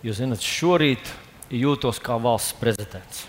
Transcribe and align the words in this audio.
Jūs 0.00 0.16
zināt, 0.16 0.40
šorīt 0.40 1.10
jūtos 1.52 1.98
kā 2.00 2.14
valsts 2.16 2.54
prezidents. 2.56 3.26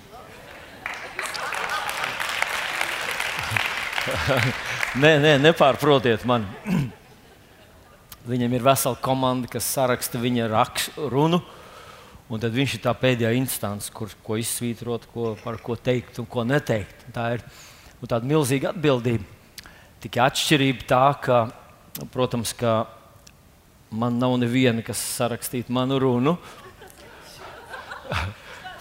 nē, 5.04 5.18
nē, 5.20 5.34
nepārprotiet 5.44 6.24
mani. 6.30 6.48
Viņam 8.32 8.56
ir 8.56 8.64
vesela 8.64 8.96
komanda, 9.04 9.50
kas 9.52 9.68
saraksta 9.68 10.22
viņa 10.22 10.48
rakstu 10.54 11.10
runu. 11.12 11.42
Un 12.32 12.40
tad 12.40 12.56
viņš 12.56 12.78
ir 12.78 12.84
tā 12.86 12.94
pēdējā 12.96 13.34
instance, 13.36 13.92
kur 13.92 14.08
ko 14.24 14.40
izsvītrot, 14.40 15.10
ko, 15.12 15.34
par 15.44 15.60
ko 15.60 15.76
teikt 15.76 16.22
un 16.24 16.30
ko 16.32 16.48
neteikt. 16.48 17.04
Tā 17.12 17.34
ir 17.36 17.44
tāda 18.06 18.24
milzīga 18.32 18.72
atbildība. 18.72 19.28
Tikai 20.02 20.24
atšķirība 20.30 20.88
tā, 20.88 21.04
ka, 21.20 21.44
protams, 22.16 22.56
ka 22.56 22.86
man 23.92 24.16
nav 24.22 24.38
neviena, 24.40 24.80
kas 24.86 25.02
sarakstītu 25.18 25.74
manu 25.76 26.00
runu. 26.00 26.38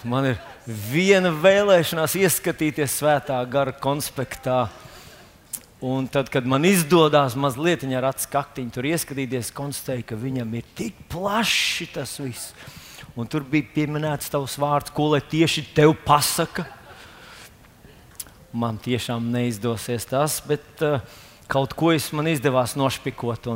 Man 0.03 0.31
ir 0.31 0.39
viena 0.65 1.29
vēlēšanās 1.33 2.15
ieskatīties 2.17 2.99
svētā 3.01 3.37
gara 3.49 3.73
konspektā. 3.73 4.65
Un 5.81 6.05
tad, 6.09 6.29
kad 6.29 6.45
man 6.45 6.65
izdodas 6.65 7.33
mazliet 7.33 7.83
ar 7.97 8.11
acu 8.11 8.27
kaktiņu 8.29 8.73
tur 8.73 8.85
ieskatīties, 8.91 9.49
konstatēju, 9.57 10.05
ka 10.11 10.17
viņam 10.17 10.53
ir 10.59 10.67
tik 10.77 10.97
plašs 11.09 11.89
tas 11.93 12.13
viss. 12.21 12.53
Un 13.17 13.27
tur 13.27 13.43
bija 13.43 13.65
pieminēts 13.73 14.29
tavs 14.31 14.59
vārds, 14.61 14.93
ko 14.93 15.09
lai 15.15 15.21
tieši 15.25 15.65
tev 15.75 15.95
pasaka. 16.05 16.67
Man 18.53 18.77
tiešām 18.83 19.31
neizdosies 19.33 20.05
tas, 20.09 20.37
bet 20.45 20.85
uh, 20.85 21.01
kaut 21.49 21.73
ko 21.77 21.91
es 21.95 22.11
man 22.13 22.29
izdevās 22.29 22.77
nošpikot. 22.77 23.49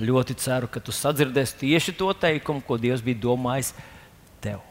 Ļoti 0.00 0.36
ceru, 0.40 0.70
ka 0.70 0.80
tu 0.82 0.94
sadzirdēsi 0.94 1.60
tieši 1.60 1.94
to 1.98 2.08
teikumu, 2.18 2.64
ko 2.66 2.80
Dievs 2.80 3.04
bija 3.04 3.20
domājis 3.28 3.74
tev. 4.44 4.62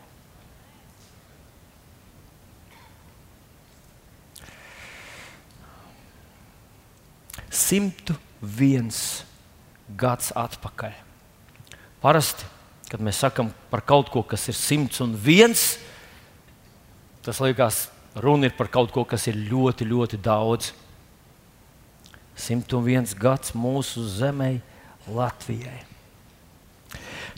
Simtu 7.54 8.16
viens 8.42 9.24
gads 9.98 10.32
atpakaļ. 10.38 10.94
Parasti, 12.04 12.46
kad 12.90 13.02
mēs 13.02 13.22
sakām 13.24 13.52
par 13.72 13.84
kaut 13.86 14.10
ko, 14.14 14.24
kas 14.26 14.48
ir 14.52 14.58
simts 14.58 15.02
un 15.06 15.14
viens, 15.18 15.78
tas 17.26 17.40
liekas, 17.42 17.88
runa 18.16 18.50
ir 18.50 18.58
par 18.58 18.70
kaut 18.74 18.92
ko, 18.94 19.06
kas 19.08 19.30
ir 19.32 19.40
ļoti, 19.50 19.88
ļoti 19.90 20.20
daudz. 20.22 20.74
101 22.38 23.14
gads 23.22 23.54
mūsu 23.54 24.04
zemē, 24.10 24.58
Latvijai. 25.08 25.93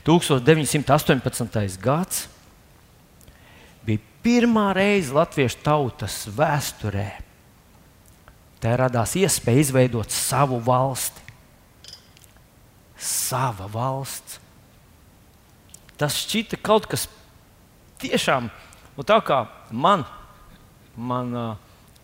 1918. 0.06 1.78
gads 1.82 2.26
bija 3.86 4.02
pirmā 4.22 4.70
reize 4.76 5.14
Latviešu 5.14 5.62
tautas 5.66 6.24
vēsturē. 6.30 7.08
Tā 8.62 8.76
radās 8.78 9.16
iespēja 9.18 9.66
izveidot 9.66 10.14
savu 10.14 10.60
valsti. 10.64 11.22
Sava 12.96 13.66
valsts. 13.70 14.38
Tas 15.96 16.16
šķita 16.22 16.58
kaut 16.64 16.86
kas 16.90 17.06
tiešām, 18.00 18.50
nu 18.96 19.04
tā 19.06 19.16
kā 19.24 19.46
man, 19.72 20.04
man 20.96 21.32
uh, 21.32 21.54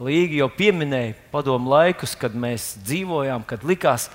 Līga 0.03 0.41
jau 0.41 0.49
pieminēja 0.51 1.15
padomu 1.31 1.71
laikus, 1.71 2.17
kad 2.19 2.35
mēs 2.35 2.73
dzīvojām, 2.83 3.45
kad 3.47 3.63
likās 3.63 4.09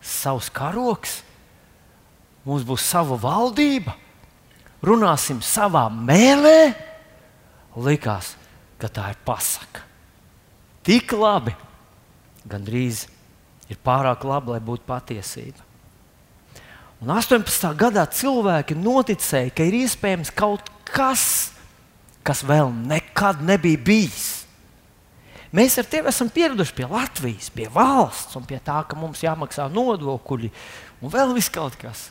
savs 0.00 0.48
karoks, 0.54 1.18
mums 2.48 2.64
būs 2.64 2.86
sava 2.88 3.18
valdība, 3.20 3.92
runāsim 4.84 5.42
savā 5.44 5.86
mēlē. 5.92 6.72
Likās, 7.78 8.32
ka 8.80 8.88
tā 8.90 9.12
ir 9.12 9.20
pasaka. 9.26 9.84
Tik 10.86 11.12
labi, 11.12 11.52
gandrīz 12.48 13.04
ir 13.68 13.78
pārāk 13.84 14.24
labi, 14.24 14.54
lai 14.54 14.62
būtu 14.64 14.86
patiesība. 14.88 15.60
Un 16.98 17.12
18. 17.14 17.68
gadā 17.78 18.02
cilvēki 18.10 18.74
noticēja, 18.74 19.52
ka 19.54 19.66
ir 19.68 19.76
iespējams 19.84 20.32
kaut 20.34 20.72
kas, 20.88 21.52
kas 22.26 22.42
vēl 22.42 22.72
nekad 22.72 23.44
nebija 23.44 23.78
bijis. 23.84 24.26
Mēs 25.54 25.78
ar 25.80 25.86
tevi 25.88 26.10
esam 26.10 26.28
pieraduši 26.32 26.74
pie 26.76 26.88
Latvijas, 26.90 27.52
pie 27.54 27.68
valsts 27.72 28.36
un 28.36 28.44
pie 28.48 28.58
tā, 28.60 28.82
ka 28.88 28.98
mums 28.98 29.22
jāmaksā 29.22 29.68
nodokļi 29.72 30.50
un 31.00 31.12
vēl 31.12 31.36
viss 31.36 31.52
kaut 31.52 31.78
kas. 31.80 32.08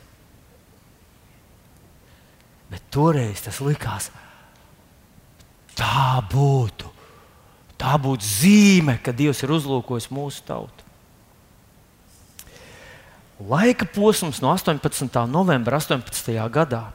Bet 2.72 2.84
toreiz 2.92 3.44
tas 3.46 3.62
likās, 3.64 4.10
tā 5.78 6.20
būtu. 6.32 6.94
Tā 7.78 7.94
būtu 8.02 8.26
zīme, 8.26 8.98
ka 9.04 9.14
Dievs 9.14 9.44
ir 9.46 9.54
uzlūkojis 9.54 10.10
mūsu 10.10 10.42
tautu. 10.48 10.86
Laika 13.38 13.86
posms 13.86 14.42
no 14.42 14.50
18. 14.50 15.14
novembra 15.30 15.78
18. 15.78 16.34
gadā, 16.50 16.88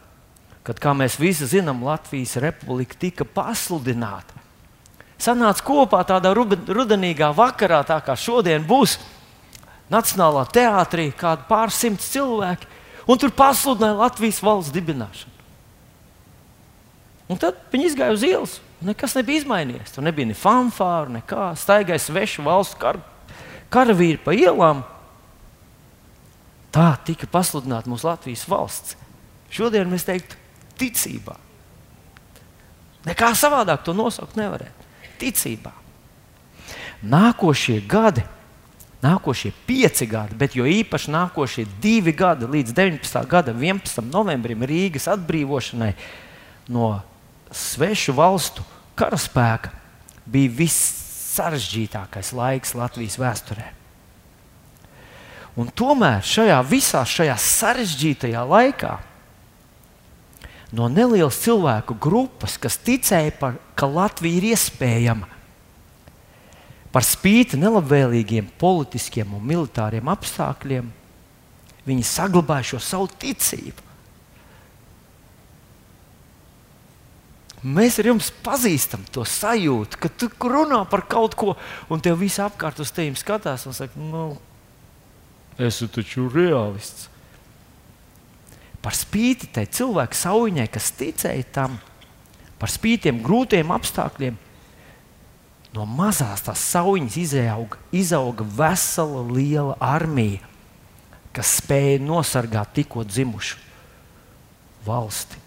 kad, 0.66 0.80
kā 0.82 0.90
mēs 0.90 1.20
visi 1.22 1.46
zinām, 1.46 1.84
Latvijas 1.86 2.34
republika 2.42 2.98
tika 2.98 3.24
pasludināta 3.24 4.42
sanāca 5.22 5.64
kopā 5.64 6.02
tādā 6.06 6.32
rudenīgā 6.34 7.30
vakarā, 7.36 7.82
tā 7.86 8.00
kā 8.04 8.16
šodien 8.18 8.64
būs 8.66 8.98
Nacionālā 9.92 10.46
teātrī, 10.48 11.10
kādi 11.12 11.44
pārsimts 11.50 12.06
cilvēki, 12.14 12.68
un 13.12 13.18
tur 13.20 13.32
pasludināja 13.36 13.98
Latvijas 13.98 14.38
valsts 14.40 14.72
dibināšanu. 14.72 15.41
Un 17.32 17.40
tad 17.40 17.56
viņi 17.72 17.88
izgāja 17.88 18.12
uz 18.12 18.24
ielas. 18.26 18.58
Nekas 18.84 19.14
nebija 19.16 19.40
izmainījies. 19.40 19.94
Tur 19.94 20.04
nebija 20.04 20.28
ne 20.28 20.36
fanfāra, 20.36 21.08
nekā. 21.16 21.52
Staigāja 21.56 22.02
svešu 22.02 22.44
valstu 22.44 22.80
kar, 22.82 22.98
karavīri 23.72 24.20
pa 24.20 24.34
ielām. 24.36 24.82
Tā 26.72 26.90
tika 27.06 27.28
pasludināta 27.30 27.90
mūsu 27.92 28.08
Latvijas 28.08 28.44
valsts. 28.48 28.96
Šodien 29.52 29.90
mēs 29.92 30.04
teiktu, 30.08 30.36
ticībā. 30.80 31.36
Nekā 33.06 33.32
savādāk 33.36 33.82
to 33.84 33.94
nosaukt 33.96 34.38
nevarētu 34.38 34.88
ticībā. 35.20 35.72
Nākošie 37.02 37.80
gadi, 37.90 38.22
nākošie 39.02 39.50
pieci 39.66 40.06
gadi, 40.06 40.36
bet 40.38 40.54
jo 40.54 40.66
īpaši 40.68 41.10
nākošie 41.10 41.66
divi 41.82 42.14
gadi 42.14 42.46
līdz 42.50 42.74
19. 42.76 43.24
gada 43.30 43.54
11. 43.54 44.04
novembrim 44.06 44.62
Rīgas 44.66 45.08
atbrīvošanai 45.10 45.92
no 46.70 46.92
svešu 47.56 48.14
valstu 48.16 48.64
karaspēka 48.98 49.72
bija 50.28 50.52
vissarežģītākais 50.62 52.32
laiks 52.36 52.74
Latvijas 52.78 53.18
vēsturē. 53.20 53.68
Un 55.60 55.68
tomēr 55.68 56.24
šajā 56.24 56.58
visā 56.64 57.02
šajā 57.04 57.34
sarežģītajā 57.36 58.44
laikā 58.48 58.94
no 60.72 60.88
nelielas 60.88 61.36
cilvēku 61.44 61.98
grupas, 62.00 62.56
kas 62.56 62.78
ticēja, 62.80 63.34
par, 63.36 63.58
ka 63.76 63.88
Latvija 63.88 64.40
ir 64.40 64.48
iespējama. 64.54 65.28
Par 66.92 67.04
spīti 67.04 67.60
nelabvēlīgiem 67.60 68.50
politiskiem 68.60 69.36
un 69.36 69.44
militāriem 69.48 70.08
apstākļiem, 70.12 70.88
viņi 71.88 72.04
saglabāja 72.08 72.72
šo 72.72 72.80
savu 72.84 73.08
ticību. 73.20 73.91
Mēs 77.62 78.00
ar 78.02 78.08
jums 78.10 78.32
pazīstam 78.42 79.04
to 79.14 79.22
sajūtu, 79.28 79.98
ka 80.02 80.10
tu 80.10 80.26
runā 80.50 80.80
par 80.90 81.04
kaut 81.06 81.36
ko, 81.38 81.54
un 81.94 82.02
tev 82.02 82.18
viss 82.18 82.42
apkārt 82.42 82.80
uz 82.82 82.90
tevis 82.90 83.22
skatās 83.22 83.68
un 83.70 83.76
saka, 83.76 83.98
nu, 84.02 84.24
es 85.54 85.76
esmu 85.76 85.88
taču 85.94 86.26
realists. 86.32 87.06
Par 88.82 88.96
spīti 88.98 89.46
tai 89.54 89.68
cilvēku 89.70 90.18
sauņai, 90.18 90.66
kas 90.74 90.90
ticēja 90.98 91.44
tam, 91.54 91.76
par 92.58 92.70
spītiem 92.70 93.20
grūtiem 93.22 93.70
apstākļiem, 93.70 94.40
no 95.76 95.86
mazās 95.86 96.42
tās 96.42 96.64
sauņas 96.72 97.18
izauga, 97.22 97.78
izauga 97.94 98.46
vesela 98.58 99.22
liela 99.30 99.76
armija, 99.78 100.42
kas 101.32 101.56
spēja 101.62 102.02
nosargāt 102.02 102.74
tikko 102.76 103.06
dzimušu 103.06 103.60
valsti, 104.82 105.38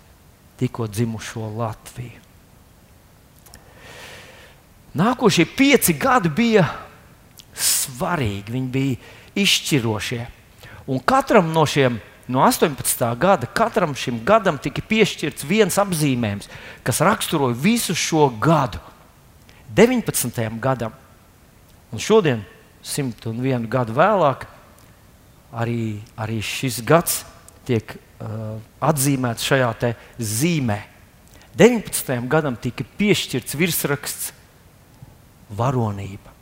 tikko 0.60 0.88
dzimušo 0.88 1.50
Latviju. 1.58 2.24
Nākošie 4.96 5.44
pieci 5.58 5.94
gadi 6.00 6.30
bija 6.32 6.64
svarīgi, 7.56 8.54
viņi 8.54 8.70
bija 8.72 8.96
izšķirošie. 9.44 10.22
Un 10.88 11.02
katram 11.04 11.52
no 11.52 11.66
šiem 11.68 12.00
no 12.32 12.40
18. 12.40 13.04
gada 13.20 13.48
katram 13.48 13.96
šim 13.96 14.22
gadam 14.26 14.58
tika 14.58 14.82
piešķirts 14.82 15.46
viens 15.46 15.78
apzīmējums, 15.82 16.50
kas 16.84 17.04
raksturoja 17.04 17.58
visu 17.60 17.96
šo 17.96 18.30
gadu. 18.42 18.80
19. 19.76 20.60
gadam, 20.64 20.94
un 21.92 22.00
šodien, 22.00 22.46
101 22.86 23.68
gadu 23.68 23.96
vēlāk, 23.98 24.46
arī, 25.52 26.00
arī 26.16 26.40
šis 26.40 26.80
gads 26.86 27.24
tiek 27.68 27.98
atzīmēts 28.20 29.46
šajā 29.46 29.94
zīmē. 30.20 30.80
19. 31.56 32.28
gadam 32.28 32.56
tika 32.60 32.84
piešķirts 32.98 33.56
virsraksts 33.56 34.32
varonība. 35.56 36.34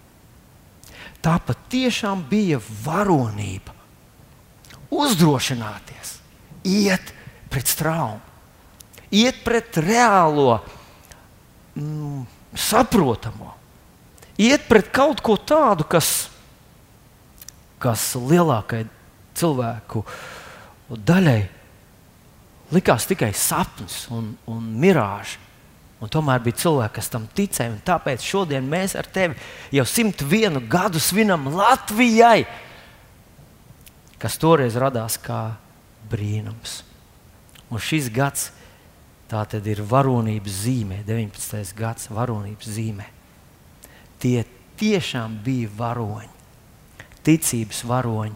Tā 1.23 1.37
patiešām 1.39 2.25
bija 2.29 2.59
varonība. 2.83 3.73
Uzdrošināties, 4.93 6.17
iet 6.67 7.13
pret 7.49 7.69
traumu, 7.77 8.21
iet 9.09 9.39
pret 9.45 9.79
reālo, 9.81 10.59
mm, 11.73 12.25
saprotamo, 12.53 13.55
iet 14.37 14.67
pret 14.69 14.91
kaut 14.93 15.23
ko 15.25 15.37
tādu, 15.37 15.87
kas, 15.89 16.29
kas 17.81 18.11
lielākajai 18.13 18.85
cilvēku 19.33 20.03
daļai 20.93 21.41
likās 22.73 23.07
tikai 23.09 23.31
sapnis 23.37 24.03
un, 24.13 24.33
un 24.49 24.69
mirāža. 24.81 25.39
Un 26.03 26.11
tomēr 26.11 26.41
bija 26.43 26.59
cilvēki, 26.65 26.97
kas 26.97 27.07
tam 27.07 27.29
ticēja. 27.31 27.77
Tāpēc 27.87 28.25
šodien 28.27 28.65
mēs 28.67 28.97
ar 28.99 29.07
tevi 29.07 29.37
jau 29.71 29.85
101 29.87 30.59
gadu 30.67 30.99
svinam 30.99 31.47
Latvijai, 31.55 32.43
kas 34.19 34.35
toreiz 34.41 34.75
radās 34.79 35.15
kā 35.21 35.53
brīnums. 36.11 36.81
Un 37.71 37.79
šis 37.79 38.11
gads 38.13 38.49
ir 39.65 39.81
varonības 39.89 40.59
zīmē, 40.67 40.99
19. 41.07 41.71
gads 41.73 42.11
varonības 42.11 42.67
zīmē. 42.69 43.07
Tie 44.21 44.43
tiešām 44.77 45.39
bija 45.43 45.71
varoņi, 45.77 46.29
ticības 47.25 47.81
varoņi. 47.89 48.35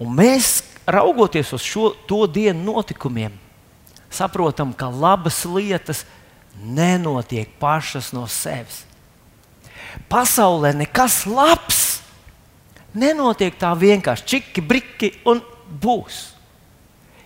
Un 0.00 0.16
mēs, 0.16 0.62
raugoties 0.94 1.52
uz 1.56 1.64
šo 1.64 2.26
dienu 2.26 2.72
notikumiem, 2.72 3.32
saprotam, 4.10 4.72
ka 4.72 4.88
labas 4.88 5.44
lietas 5.44 6.04
nenotiek 6.60 7.50
pašas 7.60 8.12
no 8.12 8.26
sevis. 8.30 8.84
Pasaulē 10.10 10.72
nekas 10.76 11.24
labs 11.26 11.80
nenotiek 12.94 13.56
tā 13.58 13.72
vienkārši 13.78 14.26
čiki, 14.26 14.62
briki 14.62 15.12
un 15.30 15.42
būs. 15.70 16.30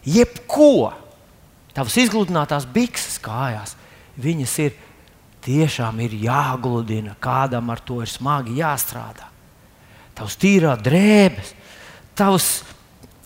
Jebko 0.05 0.93
tavas 1.75 1.96
izgludinātās 1.99 2.66
bikses 2.70 3.19
kājās, 3.22 3.75
viņas 4.20 4.56
ir 4.64 4.75
tiešām 5.44 6.00
ir 6.05 6.16
jāgludina, 6.25 7.16
kādam 7.20 7.72
ar 7.72 7.81
to 7.84 8.00
ir 8.05 8.11
smagi 8.11 8.58
jāstrādā. 8.61 9.28
Tavs 10.14 10.37
tīrā 10.40 10.76
drēbes, 10.78 11.50
tavs 12.16 12.62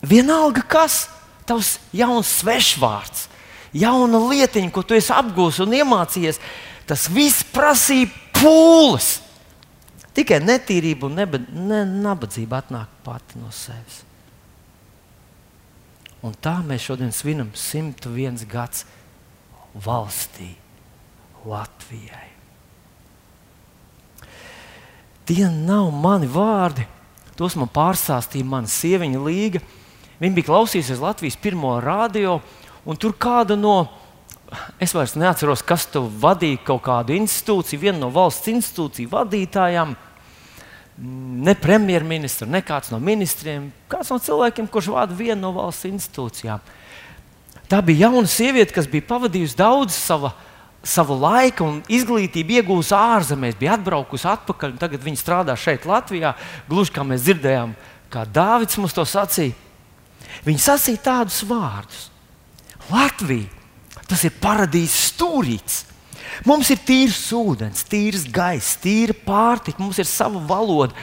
vienalga 0.01 0.63
kas, 0.67 1.07
tavs 1.47 1.77
jauns 1.95 2.29
svešvārds, 2.39 3.27
jauna 3.73 4.21
lietiņa, 4.29 4.71
ko 4.73 4.83
tu 4.83 4.97
esi 4.97 5.13
apgūlis 5.15 5.61
un 5.63 5.75
iemācījies, 5.79 6.41
tas 6.89 7.07
viss 7.13 7.45
prasīja 7.53 8.09
pūles. 8.37 9.17
Tikai 10.17 10.39
netīrība 10.43 11.07
un 11.07 11.19
neba, 11.19 11.39
ne, 11.53 11.83
nabadzība 11.85 12.63
atnāk 12.63 12.91
pati 13.05 13.39
no 13.39 13.51
sevis. 13.55 14.01
Un 16.25 16.33
tā 16.35 16.57
mēs 16.65 16.83
šodien 16.89 17.13
svinam 17.15 17.53
101 17.55 18.43
gadus 18.49 18.83
valstī, 19.85 20.49
Latvijai. 21.47 22.27
Tie 25.29 25.45
nav 25.47 25.93
mani 25.93 26.27
vārdi. 26.27 26.83
Tos 27.39 27.55
man 27.55 27.69
pārstāstīja 27.71 28.43
mana 28.43 28.67
sieviņa 28.67 29.21
Līga. 29.23 29.61
Viņa 30.19 30.35
bija 30.35 30.49
klausījusies 30.49 30.99
Latvijas 30.99 31.37
pirmo 31.39 31.77
radio, 31.79 32.39
un 32.83 32.97
tur 32.99 33.13
kāda 33.15 33.55
no, 33.55 33.85
es 34.81 34.91
vairs 34.95 35.15
neatceros, 35.15 35.63
kas 35.63 35.85
to 35.87 36.03
vadīja, 36.21 36.59
kaut 36.67 36.83
kādu 36.89 37.15
institūciju, 37.15 37.79
viena 37.85 38.01
no 38.01 38.09
valsts 38.11 38.51
institūciju 38.51 39.11
vadītājām. 39.13 39.95
Ne 40.99 41.55
premjerministra, 41.55 42.49
ne 42.51 42.59
kāds 42.65 42.91
no 42.91 42.99
ministriem, 42.99 43.69
kāds 43.91 44.11
no 44.11 44.17
cilvēkiem, 44.19 44.67
kurš 44.67 44.91
vada 44.91 45.15
vienu 45.15 45.39
no 45.45 45.53
valsts 45.55 45.87
institūcijām. 45.87 46.59
Tā 47.71 47.79
bija 47.85 48.09
jauna 48.09 48.27
sieviete, 48.27 48.73
kas 48.75 48.89
bija 48.91 49.07
pavadījusi 49.07 49.55
daudz 49.55 49.95
sava, 49.95 50.33
savu 50.83 51.15
laiku 51.21 51.63
un 51.63 51.79
izglītību 51.87 52.59
iegūsi 52.59 52.91
ārzemēs, 52.97 53.55
bija 53.59 53.77
atbraukusi 53.77 54.27
atpakaļ. 54.33 54.75
Tagad 54.81 55.05
viņa 55.05 55.21
strādā 55.21 55.55
šeit, 55.55 55.87
Latvijā. 55.87 56.33
Gluži 56.67 56.95
kā 56.95 57.07
mēs 57.07 57.23
dzirdējām, 57.23 57.77
kā 58.11 58.25
Dārvids 58.27 58.79
mums 58.81 58.97
to 58.97 59.07
sacīja. 59.07 59.68
Viņa 60.47 60.63
sacīja 60.63 61.03
tādus 61.09 61.43
vārdus: 61.47 62.07
Latvija, 62.89 63.49
tas 64.09 64.25
ir 64.27 64.35
paradīzes 64.41 65.13
stūrīts. 65.13 65.85
Mums 66.47 66.69
ir 66.71 66.79
tīrs 66.85 67.23
ūdens, 67.35 67.83
tīrs 67.89 68.27
gaiss, 68.31 68.77
tīra 68.79 69.15
pārtika, 69.25 69.81
mums 69.81 69.99
ir 69.99 70.07
sava 70.07 70.39
valoda. 70.39 70.95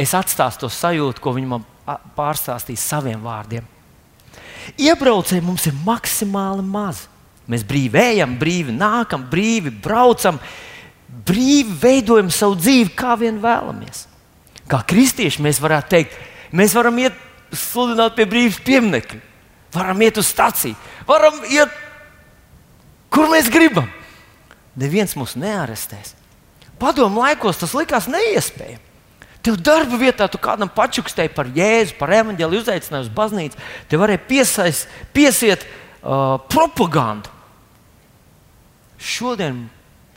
Es 0.00 0.14
atstāstu 0.16 0.66
to 0.66 0.72
sajūtu, 0.72 1.22
ko 1.22 1.34
viņi 1.36 1.50
man 1.50 1.66
pārstāstīja 2.16 2.80
saviem 2.80 3.22
vārdiem. 3.22 3.66
Iebraucēji 4.80 5.44
mums 5.44 5.66
ir 5.68 5.76
maksimāli 5.86 6.64
maz. 6.64 7.06
Mēs 7.50 7.64
brīvi 7.66 7.98
ejam, 7.98 8.36
brīvi 8.38 8.74
nākam, 8.74 9.26
brīvi 9.30 9.72
braucam, 9.82 10.38
brīvi 11.26 11.74
veidojam 11.82 12.30
savu 12.32 12.56
dzīvi, 12.60 12.92
kā 12.96 13.16
vien 13.20 13.40
vēlamies. 13.42 14.06
Kā 14.70 14.80
kristieši 14.88 15.42
mēs 15.44 15.58
varētu 15.62 15.90
teikt, 15.92 16.16
mēs 16.54 16.74
varam 16.78 17.00
iet 17.02 17.18
sludināt 17.56 18.16
pie 18.16 18.26
brīvības 18.28 18.60
pieminiekļa, 18.66 19.20
varam 19.74 20.04
iet 20.04 20.20
uz 20.20 20.28
stāciju, 20.32 20.76
varam 21.08 21.42
iet, 21.50 21.72
kur 23.12 23.30
mēs 23.32 23.50
gribam. 23.52 23.90
Neviens 24.78 25.12
mūs 25.18 25.36
nearestēs. 25.36 26.14
Padomu 26.80 27.22
laikos 27.22 27.60
tas 27.60 27.74
likās 27.76 28.08
neiespējami. 28.10 28.88
Tev 29.42 29.58
darba 29.58 29.98
vietā 29.98 30.28
tu 30.30 30.38
kādam 30.38 30.70
pačukstēji 30.70 31.32
par 31.34 31.48
jēzu, 31.50 31.96
par 31.98 32.12
evanģēliju, 32.14 32.62
uzaicināji 32.62 33.08
uz 33.08 33.14
baznīcu. 33.14 33.58
Te 33.90 33.98
varēja 33.98 34.22
piesaist, 34.28 34.90
piesiet 35.14 35.64
uh, 35.66 36.38
propagandu. 36.50 37.30
Šodien 39.02 39.64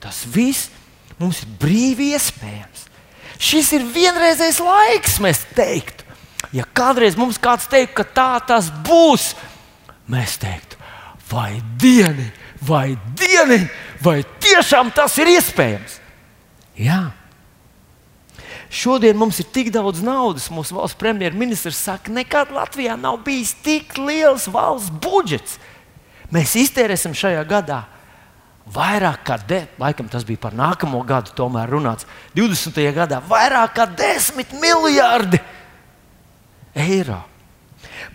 tas 0.03 0.21
viss 0.29 0.69
mums 1.17 1.41
ir 1.41 1.49
brīvi 1.57 2.11
iespējams. 2.13 2.85
Šis 3.41 3.71
ir 3.75 3.87
vienreizējs 3.95 4.61
laiks, 4.63 5.17
mēs 5.23 5.41
teiktu. 5.57 6.04
Ja 6.53 6.65
kādreiz 6.77 7.17
mums 7.17 7.39
kāds 7.41 7.69
teiktu, 7.71 8.01
ka 8.01 8.05
tā 8.05 8.31
tas 8.53 8.69
būs, 8.85 9.33
mēs 10.11 10.37
teiktu, 10.41 10.77
vai 11.31 11.57
dieni, 11.81 12.29
vai 12.61 12.97
dieni, 13.17 13.63
vai 14.03 14.21
tiešām 14.43 14.91
tas 14.95 15.17
ir 15.21 15.31
iespējams. 15.35 15.99
Jā. 16.77 17.01
Šodien 18.75 19.15
mums 19.17 19.39
ir 19.39 19.47
tik 19.55 19.71
daudz 19.71 20.01
naudas. 20.03 20.49
Mūsu 20.51 20.75
valsts 20.75 20.99
premjerministrs 20.99 21.79
saka, 21.79 22.11
nekad 22.11 22.51
Latvijā 22.51 22.97
nav 22.99 23.21
bijis 23.23 23.53
tik 23.63 23.95
liels 24.01 24.49
valsts 24.51 24.91
budžets. 25.01 25.59
Mēs 26.33 26.57
iztērēsim 26.59 27.15
šajā 27.15 27.43
gadā 27.47 27.85
vairāk 28.73 29.21
kā, 29.25 29.37
de, 29.47 29.61
laikam 29.79 30.07
tas 30.09 30.25
bija 30.25 30.41
par 30.41 30.55
nākamo 30.57 31.03
gadu, 31.05 31.33
tomēr 31.37 31.69
runāts 31.69 32.07
20. 32.37 32.79
gadā, 32.95 33.21
vairāk 33.29 33.75
kā 33.77 33.85
10 33.85 34.55
miljardi 34.61 35.39
eiro. 35.39 35.54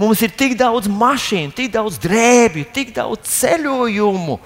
Mums 0.01 0.21
ir 0.25 0.33
tik 0.37 0.57
daudz 0.61 0.89
mašīnu, 0.89 1.55
tik 1.57 1.73
daudz 1.75 1.99
drēbju, 2.03 2.67
tik 2.75 2.93
daudz 2.97 3.29
ceļojumu, 3.33 4.37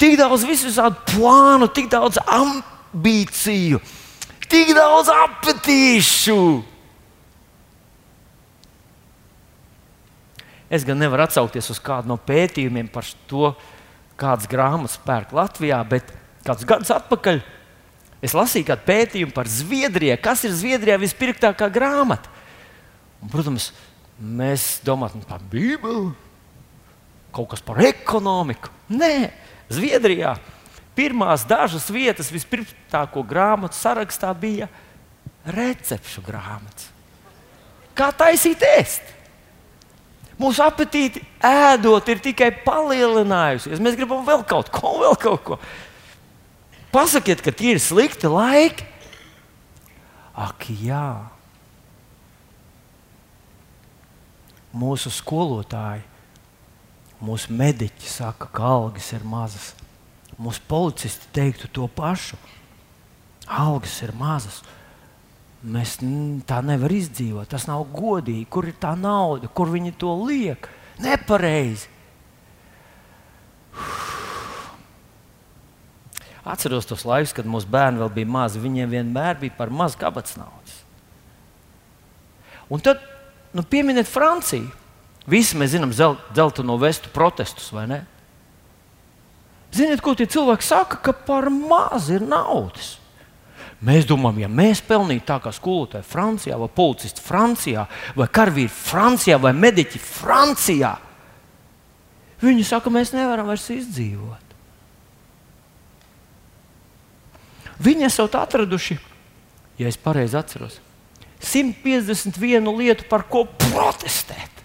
tik 0.00 0.18
daudz 0.20 0.44
visādi 0.46 0.98
plānu, 1.14 1.68
tik 1.74 1.88
daudz 1.92 2.18
ambīciju, 2.26 3.80
tik 4.50 4.74
daudz 4.76 5.12
apetīšu. 5.14 6.42
Es 10.72 10.86
gan 10.88 10.96
nevaru 10.96 11.26
atsaukties 11.26 11.68
uz 11.74 11.78
kādu 11.84 12.08
no 12.08 12.16
pētījumiem 12.16 12.88
par 12.92 13.06
to, 13.28 13.52
kādas 14.16 14.48
grāmatas 14.48 14.96
pērk 15.04 15.34
Latvijā, 15.36 15.82
bet 15.84 16.08
kādus 16.46 16.68
gadus 16.68 16.92
atpakaļ 16.94 17.42
es 18.24 18.34
lasīju 18.36 18.70
kādu 18.70 18.86
pētījumu 18.86 19.34
par 19.36 19.50
Zviedriju. 19.50 20.16
Kas 20.22 20.46
ir 20.46 20.54
Zviedrijā 20.56 20.96
vispirktākā 21.02 21.68
grāmata? 21.74 22.41
Un, 23.22 23.30
protams, 23.30 23.70
mēs 24.18 24.80
domājam 24.86 25.22
par 25.26 25.42
Bībeli, 25.50 26.10
kaut 27.32 27.52
kas 27.54 27.62
par 27.64 27.80
ekonomiku. 27.86 28.72
Nē, 28.92 29.30
Zviedrijā 29.72 30.34
pirmās 30.98 31.46
dažas 31.48 31.86
vietas 31.92 32.28
vispirmtāko 32.34 33.22
grāmatu 33.24 33.78
sarakstā 33.78 34.32
bija 34.36 34.68
recepšu 35.48 36.24
grāmatas. 36.26 36.90
Kā 37.96 38.10
taisīt 38.16 38.62
ēst? 38.64 39.02
Mūsu 40.40 40.64
apetīte 40.64 41.22
ēdot 41.44 42.08
ir 42.08 42.20
tikai 42.24 42.50
palielinājusies. 42.64 43.80
Mēs 43.82 43.98
gribam 43.98 44.24
vēl 44.26 44.42
kaut 44.48 44.72
ko, 44.74 44.96
vēl 45.02 45.16
kaut 45.20 45.44
ko. 45.46 45.58
Pasakiet, 46.92 47.40
ka 47.44 47.52
tie 47.56 47.76
ir 47.76 47.80
slikti 47.80 48.28
laiki. 48.28 48.88
Ak, 50.32 50.66
jā. 50.82 51.31
Mūsu 54.72 55.12
skolotāji, 55.12 56.02
mūsu 57.22 57.54
mediķi 57.54 58.08
saka, 58.08 58.48
ka 58.52 58.74
algas 58.78 59.12
ir 59.14 59.24
mazas. 59.28 59.72
Mūsu 60.40 60.62
policisti 60.68 61.28
teiktu 61.34 61.68
to 61.70 61.86
pašu. 61.92 62.38
Algas 63.46 63.98
ir 64.02 64.14
mazas. 64.16 64.62
Mēs 65.62 65.98
tā 66.48 66.58
nevaram 66.64 66.98
izdzīvot. 66.98 67.50
Tas 67.50 67.68
nav 67.68 67.84
godīgi. 67.94 68.48
Kur 68.50 68.66
ir 68.66 68.78
tā 68.80 68.96
nauda, 68.98 69.50
kur 69.52 69.70
viņi 69.70 69.94
to 70.00 70.14
liek? 70.24 70.66
Nepareizi. 71.02 71.90
Atceros 76.42 76.88
tos 76.90 77.04
laikus, 77.06 77.36
kad 77.36 77.46
mūsu 77.46 77.70
bērni 77.70 78.02
vēl 78.02 78.10
bija 78.16 78.32
mazi. 78.34 78.62
Viņiem 78.62 78.90
vienmēr 78.90 79.38
bija 79.38 79.54
par 79.54 79.70
maz 79.70 79.94
kabatas 79.98 80.34
naudas. 80.40 80.80
Un 82.72 82.82
tad 82.82 83.11
nu, 83.52 83.62
pieminiet 83.62 84.08
Franciju. 84.08 84.70
Visi 85.28 85.54
mēs 85.58 85.76
zinām 85.76 85.92
dzelteno 85.94 86.74
vestu 86.82 87.12
protestus, 87.14 87.68
vai 87.74 87.86
ne? 87.90 88.00
Ziniet, 89.72 90.02
ko 90.04 90.16
tie 90.18 90.26
cilvēki 90.28 90.66
saka, 90.66 90.98
ka 91.00 91.14
par 91.14 91.48
maz 91.52 92.10
ir 92.12 92.24
naudas. 92.26 92.98
Mēs 93.82 94.04
domājam, 94.06 94.44
ja 94.44 94.50
mēs 94.50 94.82
pelnītu 94.86 95.24
tā 95.26 95.38
kā 95.42 95.50
skolotāji 95.54 96.06
Francijā, 96.06 96.58
vai 96.60 96.68
policisti 96.70 97.22
Francijā, 97.24 97.86
vai 98.14 98.28
karavīri 98.30 98.70
Francijā, 98.70 99.38
vai 99.42 99.54
mediķi 99.58 99.98
Francijā, 100.02 100.92
viņi 102.42 102.66
saka, 102.68 102.92
mēs 102.94 103.14
nevaram 103.14 103.48
vairs 103.50 103.66
izdzīvot. 103.74 104.54
Viņi 107.82 108.06
esat 108.06 108.36
atraduši, 108.38 108.98
ja 109.80 109.90
es 109.90 109.98
pareizi 109.98 110.38
atceros, 110.38 110.78
151 111.42 112.70
lietu, 112.78 113.06
par 113.10 113.26
ko 113.28 113.44
protestēt. 113.46 114.62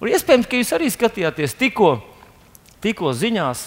Un 0.00 0.08
iespējams, 0.08 0.48
ka 0.48 0.56
jūs 0.56 0.72
arī 0.72 0.88
skatījāties 0.92 1.54
tikko, 1.60 1.98
tikko 2.80 3.12
ziņās, 3.12 3.66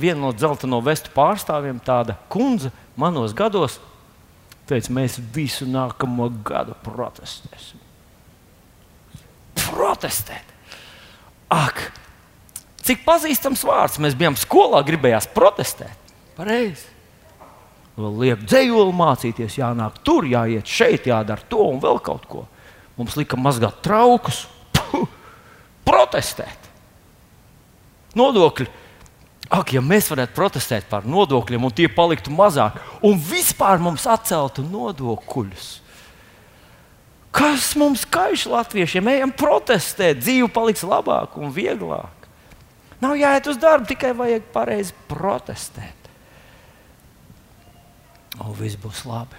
viena 0.00 0.18
no 0.24 0.32
dzelteno 0.34 0.80
vestu 0.82 1.12
pārstāvjiem, 1.14 1.78
tāda 1.86 2.16
kundze 2.32 2.72
manos 2.98 3.34
gados, 3.36 3.78
teica, 4.66 4.90
mēs 4.98 5.20
visu 5.34 5.68
nākamo 5.70 6.26
gadu 6.46 6.74
protestēsim. 6.84 7.78
Protestēt! 9.60 10.46
Ak, 11.50 11.90
cik 12.82 13.04
pazīstams 13.06 13.62
vārds! 13.66 13.98
Mēs 14.02 14.18
bijām 14.18 14.38
skolā, 14.38 14.82
gribējās 14.86 15.30
protestēt. 15.34 16.14
Pareizi! 16.38 16.99
Liek 18.20 18.44
dzējoli 18.46 18.94
mācīties, 18.96 19.58
jānāk 19.60 20.00
tur, 20.06 20.26
jāiet 20.28 20.68
šeit, 20.68 21.08
jādara 21.10 21.44
to 21.50 21.62
un 21.72 21.80
vēl 21.82 22.00
kaut 22.04 22.26
ko. 22.30 22.44
Mums 22.98 23.16
lika 23.18 23.38
mazgāt 23.40 23.80
traukus, 23.84 24.44
puh, 24.76 25.08
protestēt. 25.86 26.70
Nodokļi. 28.18 28.68
Ak, 29.50 29.72
ja 29.74 29.82
mēs 29.82 30.10
varētu 30.12 30.36
protestēt 30.36 30.86
par 30.90 31.06
nodokļiem, 31.10 31.64
un 31.66 31.74
tie 31.74 31.88
paliktu 31.90 32.30
mazāk, 32.30 32.78
un 33.02 33.18
vispār 33.18 33.82
mums 33.82 34.06
atceltu 34.06 34.62
nodokļus. 34.62 35.70
Kas 37.34 37.72
mums 37.78 38.04
kaiš 38.10 38.46
latviešiem? 38.50 39.10
Ejam 39.10 39.34
protestēt, 39.34 40.22
dzīve 40.22 40.50
paliks 40.54 40.86
labāka 40.86 41.42
un 41.42 41.54
vieglāka. 41.54 42.30
Nav 43.02 43.16
jāiet 43.18 43.46
uz 43.50 43.58
darbu, 43.58 43.90
tikai 43.90 44.12
vajag 44.18 44.50
pareizi 44.54 44.94
protestēt 45.10 45.99
un 48.44 48.56
viss 48.56 48.78
būs 48.80 49.04
labi. 49.08 49.38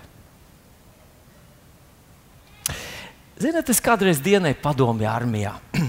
Ziniet, 3.42 3.70
es 3.74 3.82
kādreiz 3.82 4.22
dienēju 4.22 4.60
padomju 4.62 5.08
armijā. 5.10 5.56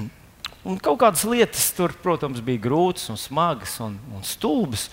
un 0.68 0.78
kaut 0.80 1.00
kādas 1.02 1.24
lietas 1.28 1.66
tur, 1.76 1.92
protams, 2.00 2.40
bija 2.44 2.62
grūtas, 2.64 3.10
un 3.12 3.20
smagas 3.20 3.76
un, 3.84 3.98
un 4.14 4.24
stulbas. 4.24 4.86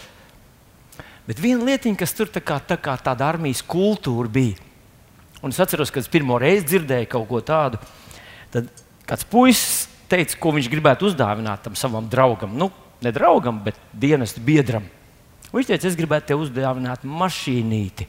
Bet 1.29 1.39
viena 1.39 1.63
lietiņa, 1.67 1.99
kas 2.01 2.15
tur 2.17 2.31
tā 2.33 2.41
kā, 2.43 2.57
tā 2.59 2.75
kā 2.81 2.97
tāda 2.99 3.29
armijas 3.29 3.61
kultūra 3.63 4.31
bija. 4.33 4.57
Un 5.39 5.53
es 5.53 5.59
atceros, 5.61 5.93
kad 5.93 6.03
es 6.03 6.11
pirmo 6.11 6.39
reizi 6.41 6.67
dzirdēju 6.73 7.07
kaut 7.13 7.27
ko 7.29 7.39
tādu. 7.45 7.79
Tad 8.51 8.67
kāds 9.07 9.27
puisis 9.29 9.85
teica, 10.11 10.35
ko 10.41 10.51
viņš 10.57 10.67
gribētu 10.73 11.07
uzdāvināt 11.07 11.63
tam 11.63 11.77
savam 11.79 12.09
draugam. 12.11 12.57
Nu, 12.59 12.71
ne 13.05 13.13
draugam, 13.15 13.61
bet 13.63 13.77
dienas 13.93 14.35
biedram. 14.35 14.89
Viņš 15.49 15.69
teica, 15.71 15.89
es 15.89 15.97
gribētu 15.97 16.29
tev 16.29 16.43
uzdāvināt 16.43 17.05
mašīnīti. 17.09 18.05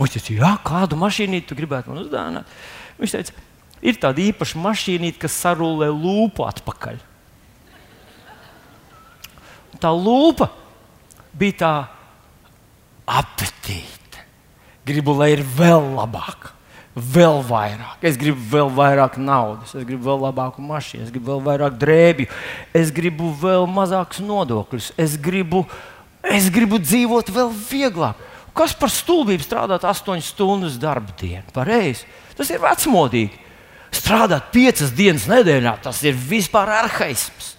Viņš 0.00 0.14
teica, 0.16 0.34
jā, 0.34 0.52
kādu 0.66 0.98
mašīnīti 0.98 1.46
tu 1.50 1.58
gribētu 1.58 1.92
man 1.92 2.02
uzdāvināt? 2.02 2.54
Viņš 2.98 3.14
teica, 3.14 3.44
ir 3.84 4.00
tāda 4.02 4.22
īpaša 4.24 4.62
mašīnīte, 4.64 5.20
kas 5.22 5.36
sarūlē 5.44 5.92
lūpu 5.94 6.46
atpakaļ. 6.48 6.98
Tā 9.78 9.92
lūpa 9.94 10.48
bija 11.38 11.58
tā 11.60 11.72
apetīte. 13.20 14.26
Gribu, 14.88 15.14
lai 15.16 15.30
ir 15.36 15.44
vēl 15.56 15.86
labāk, 15.94 16.50
vēl 16.98 17.40
vairāk. 17.46 18.02
Es 18.04 18.18
gribu 18.20 18.42
vēl 18.50 18.74
vairāk 18.74 19.16
naudas, 19.22 19.72
es 19.76 19.86
gribu 19.86 20.10
vēl 20.10 20.26
labāku 20.26 20.64
mašīnu, 20.64 21.06
es 21.06 21.14
gribu 21.14 21.32
vēl 21.32 21.42
vairāk 21.46 21.78
drēbju, 21.80 22.28
es 22.76 22.92
gribu 22.94 23.30
vēl 23.40 23.68
mazākus 23.70 24.20
nodokļus, 24.24 24.92
es 25.00 25.16
gribu 25.20 25.64
uh, 25.64 25.93
Es 26.32 26.48
gribu 26.52 26.80
dzīvot 26.80 27.28
vēl 27.34 27.50
vieglāk. 27.52 28.20
Kas 28.54 28.72
par 28.78 28.92
stulbību 28.92 29.42
strādāt 29.44 29.84
8 29.84 30.22
stundas 30.22 30.78
darba 30.80 31.12
dienu? 31.18 31.44
Pareizi. 31.52 32.06
Tas 32.38 32.50
ir 32.54 32.62
vecmodīgi. 32.62 33.42
Strādāt 33.94 34.50
5 34.54 34.94
dienas 34.94 35.26
nedēļā, 35.30 35.76
tas 35.82 36.00
ir 36.06 36.16
vispār 36.18 36.70
arhaisms. 36.80 37.54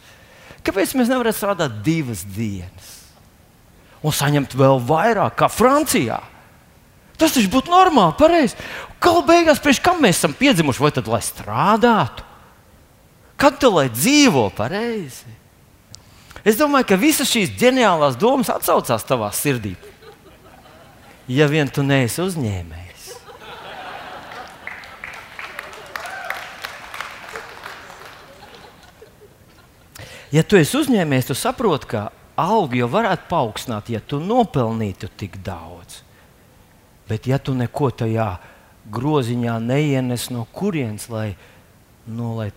Kāpēc 0.65 0.95
mēs 0.97 1.11
nevaram 1.11 1.35
strādāt 1.35 1.81
divas 1.85 2.25
dienas 2.25 2.93
un 4.05 4.13
saņemt 4.13 4.53
vēl 4.57 4.81
vairāk, 4.85 5.37
kā 5.39 5.47
Francijā? 5.49 6.19
Tas 7.17 7.33
taču 7.33 7.49
būtu 7.53 7.71
normāli, 7.71 8.17
pareizi. 8.19 8.57
Galu 9.01 9.23
beigās, 9.25 9.61
priekš 9.63 9.79
kam 9.85 10.01
mēs 10.03 10.19
esam 10.19 10.35
piedzimuši, 10.35 10.83
vai 10.83 10.91
tad 10.93 11.07
lai 11.09 11.21
strādātu? 11.23 12.25
Kad 13.39 13.59
tu 13.61 13.71
lai 13.71 13.87
dzīvo 13.91 14.49
pareizi? 14.55 15.31
Es 16.45 16.59
domāju, 16.59 16.91
ka 16.91 16.97
visas 17.01 17.31
šīs 17.33 17.55
ģeniālās 17.57 18.19
domas 18.21 18.51
atsaucās 18.53 19.05
tavā 19.09 19.31
sirdī. 19.33 19.73
Ja 21.25 21.47
vien 21.49 21.65
tu 21.73 21.81
neesi 21.81 22.21
uzņēmējs. 22.21 23.05
Ja 30.35 30.43
tu 30.45 30.59
esi 30.59 30.77
uzņēmējs, 30.77 31.31
tu 31.31 31.37
saproti, 31.39 31.89
ka 31.95 32.01
algu 32.37 32.77
jau 32.77 32.89
varētu 32.93 33.25
paaugstināt, 33.31 33.89
ja 33.89 34.01
tu 34.03 34.19
nopelnītu 34.21 35.09
tik 35.17 35.39
daudz. 35.45 36.03
Bet 37.09 37.25
ja 37.29 37.39
tu 37.41 37.55
neko 37.57 37.89
tajā 38.03 38.27
groziņā 38.93 39.55
neienes 39.65 40.27
no 40.33 40.45
kurienes, 40.53 41.07
lai, 41.09 41.31
no, 42.05 42.35
lai 42.37 42.51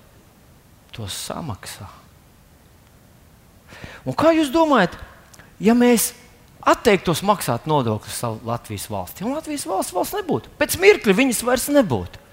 to 0.93 1.09
samaksātu? 1.09 1.98
Un 4.09 4.17
kā 4.17 4.33
jūs 4.33 4.49
domājat, 4.53 4.97
ja 5.61 5.75
mēs 5.77 6.15
atteiktos 6.65 7.21
maksāt 7.27 7.69
nodokļus 7.69 8.23
Latvijas 8.49 8.89
valstī, 8.91 9.25
un 9.27 9.37
Latvijas 9.37 9.67
valsts 9.69 9.95
vairs 9.95 10.15
nebūtu, 10.17 10.53
pēc 10.59 10.79
mirkļa 10.81 11.17
viņas 11.21 11.45
vairs 11.47 11.69
nebūtu. 11.77 12.25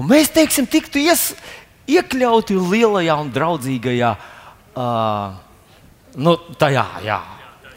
Un 0.00 0.08
mēs, 0.10 0.32
teiksim, 0.34 0.66
tiktu 0.66 1.02
ies, 1.02 1.30
iekļauti 1.88 2.56
lielajā 2.58 3.16
un 3.20 3.32
draudzīgajā, 3.34 4.12
uh, 4.72 5.36
nu, 6.18 6.34
tajā, 6.58 6.86
jā, 7.04 7.18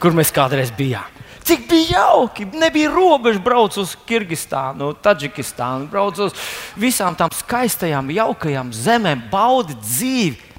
kur 0.02 0.16
mēs 0.16 0.32
kādreiz 0.34 0.72
bijām. 0.74 1.20
Cik 1.42 1.64
bija 1.66 1.98
jauki! 1.98 2.46
Nebija 2.54 2.90
robeža, 2.92 3.40
brauc 3.42 3.74
uz 3.82 3.96
Kirgistānu, 4.06 4.92
Taģikistānu, 5.02 5.88
brauc 5.90 6.20
uz 6.22 6.36
visām 6.78 7.16
tām 7.18 7.32
skaistajām, 7.34 8.12
jaukajām 8.14 8.70
zemēm, 8.74 9.24
baudi 9.32 9.74
dzīvi. 9.80 10.50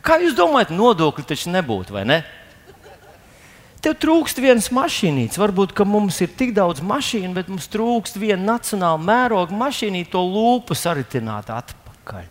Kā 0.00 0.16
jūs 0.22 0.32
domājat, 0.38 0.72
nodokļi 0.72 1.26
taču 1.28 1.52
nebūtu, 1.52 1.92
vai 1.92 2.06
ne? 2.08 2.22
Tev 3.80 3.94
trūkst 3.96 4.40
vienas 4.44 4.68
mašīnītes. 4.76 5.38
Varbūt 5.40 5.72
mums 5.88 6.18
ir 6.20 6.34
tik 6.36 6.52
daudz 6.56 6.82
mašīnu, 6.84 7.32
bet 7.36 7.48
mums 7.48 7.68
trūkst 7.72 8.18
viena 8.20 8.56
nacionāla 8.56 9.00
mēroga 9.00 9.56
mašīnīte, 9.56 10.12
to 10.12 10.20
lūpu 10.20 10.76
saritināt 10.76 11.48
atpakaļ. 11.54 12.28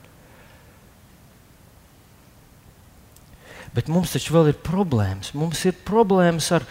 Bet 3.74 3.90
mums 3.90 4.14
taču 4.14 4.34
vēl 4.38 4.52
ir 4.52 4.62
problēmas. 4.62 5.34
Mums 5.38 5.66
ir 5.70 5.78
problēmas 5.86 6.52
ar, 6.54 6.66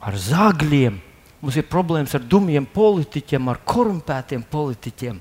ar 0.00 0.16
zagļiem, 0.16 0.98
mums 1.42 1.60
ir 1.60 1.68
problēmas 1.68 2.16
ar 2.16 2.24
dumjiem 2.24 2.68
politiķiem, 2.72 3.48
ar 3.52 3.60
korumpētiem 3.68 4.44
politiķiem. 4.48 5.20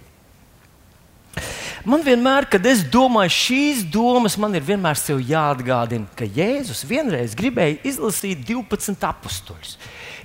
Man 1.88 2.04
vienmēr, 2.04 2.48
kad 2.52 2.66
es 2.68 2.84
domāju 2.84 3.34
šīs 3.34 3.84
domas, 3.94 4.38
man 4.40 4.56
ir 4.58 4.66
vienmēr 4.66 4.98
jāatgādina, 5.24 6.10
ka 6.18 6.26
Jēzus 6.26 6.84
vienreiz 6.88 7.36
gribēja 7.38 7.80
izlasīt 7.88 8.44
12 8.48 9.08
apstuļus. 9.08 9.78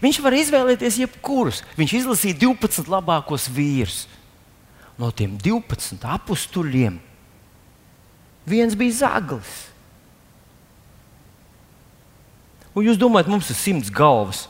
Viņš 0.03 0.19
var 0.25 0.35
izvēlēties 0.35 0.99
jebkurus. 1.05 1.63
Viņš 1.79 1.93
izlasīja 2.01 2.41
12 2.43 2.91
labākos 2.91 3.47
vīrus. 3.53 4.07
No 4.99 5.13
tiem 5.15 5.37
12 5.39 6.03
apstuļiem 6.03 6.99
viens 8.47 8.75
bija 8.79 8.99
zaglis. 9.07 9.53
Un 12.73 12.87
jūs 12.89 12.99
domājat, 12.99 13.31
mums 13.31 13.51
ir 13.53 13.59
simts 13.59 13.93
galvas. 13.93 14.47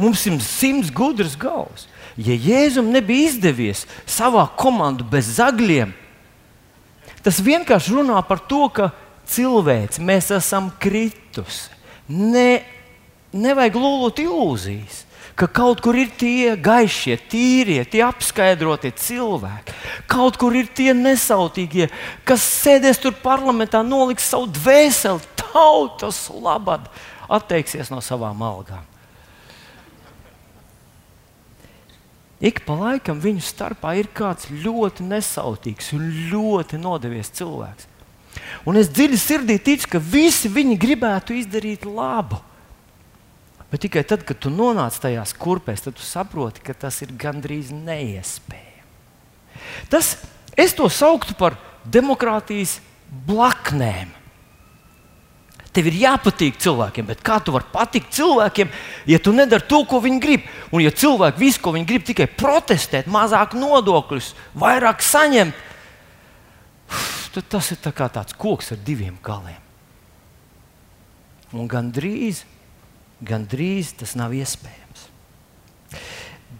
Mums 0.00 0.24
ir 0.26 0.38
simts 0.44 0.92
gudras 0.92 1.36
galvas. 1.38 1.86
Ja 2.16 2.34
Jēzum 2.34 2.90
nebija 2.92 3.28
izdevies 3.30 3.84
savā 4.08 4.46
komandā 4.58 5.04
bez 5.08 5.28
zagļiem, 5.36 5.92
tas 7.24 7.38
vienkārši 7.44 7.94
runā 7.94 8.18
par 8.26 8.42
to, 8.48 8.64
ka 8.72 8.90
cilvēks 9.30 10.00
mēs 10.02 10.32
esam 10.34 10.72
kritusi. 10.80 11.70
Ne, 12.10 12.64
nevajag 13.30 13.76
lūgt 13.78 14.24
ilūzijas 14.24 15.04
ka 15.40 15.46
kaut 15.48 15.80
kur 15.80 15.96
ir 15.96 16.10
tie 16.20 16.52
gaišie, 16.60 17.16
tīrie, 17.32 17.80
tie 17.88 18.02
apskaidrotie 18.04 18.92
cilvēki. 18.92 19.72
Kaut 20.10 20.36
kur 20.40 20.52
ir 20.56 20.68
tie 20.68 20.92
nesautīgie, 20.92 21.88
kas 22.28 22.44
sēdēs 22.60 23.00
tur 23.00 23.16
parlamentā, 23.22 23.80
noliks 23.86 24.28
savu 24.28 24.50
dvēseli, 24.52 25.24
tautas 25.40 26.26
labad, 26.28 26.90
atteiksies 27.32 27.88
no 27.88 28.02
savām 28.04 28.44
algām. 28.44 28.84
Ik 32.40 32.62
pa 32.64 32.72
laikam 32.78 33.20
viņu 33.20 33.42
starpā 33.44 33.94
ir 34.00 34.08
kāds 34.16 34.48
ļoti 34.48 35.04
nesautīgs 35.04 35.92
un 35.96 36.06
ļoti 36.30 36.80
nodevies 36.80 37.32
cilvēks. 37.36 37.88
Un 38.68 38.78
es 38.80 38.88
dziļi 38.92 39.18
sirdī 39.20 39.58
ticu, 39.60 39.90
ka 39.94 40.00
visi 40.00 40.48
viņi 40.52 40.78
gribētu 40.80 41.36
izdarīt 41.36 41.84
labu. 41.84 42.40
Bet 43.70 43.84
tikai 43.84 44.02
tad, 44.08 44.24
kad 44.26 44.40
tu 44.42 44.50
nonāc 44.50 44.96
tajās 44.98 45.34
kurpēs, 45.38 45.84
tad 45.84 45.98
tu 45.98 46.04
saproti, 46.04 46.62
ka 46.64 46.74
tas 46.74 47.02
ir 47.04 47.12
gandrīz 47.18 47.70
neiespējami. 47.74 48.66
Tas, 49.92 50.16
es 50.58 50.74
to 50.74 50.88
sauktu 50.90 51.36
par 51.38 51.58
demokrātijas 51.84 52.78
blaknēm. 53.28 54.10
Tev 55.70 55.86
ir 55.86 56.00
jāpatīk 56.00 56.56
cilvēkiem, 56.58 57.06
bet 57.06 57.20
kā 57.22 57.36
tu 57.44 57.54
vari 57.54 57.68
patikt 57.70 58.10
cilvēkiem, 58.16 58.70
ja 59.06 59.20
tu 59.22 59.30
nedari 59.34 59.68
to, 59.70 59.84
ko 59.86 60.00
viņi 60.02 60.22
grib? 60.22 60.48
Un 60.74 60.82
ja 60.82 60.90
cilvēki 60.90 61.38
visu, 61.38 61.60
ko 61.62 61.74
viņi 61.76 61.86
grib, 61.86 62.06
tikai 62.08 62.26
protestēt, 62.26 63.06
mazāk 63.06 63.54
nodokļus, 63.54 64.32
vairāk 64.58 65.04
saņemt, 65.06 65.66
tad 67.36 67.46
tas 67.54 67.70
ir 67.70 67.78
tā 67.84 67.94
tāds 67.94 68.34
koks 68.34 68.72
ar 68.74 68.82
diviem 68.82 69.14
galiem. 69.22 69.62
Un 71.54 71.70
gandrīz 71.70 72.42
gan 73.22 73.46
drīz 73.46 73.94
tas 74.00 74.16
nav 74.18 74.34
iespējams. 74.34 75.06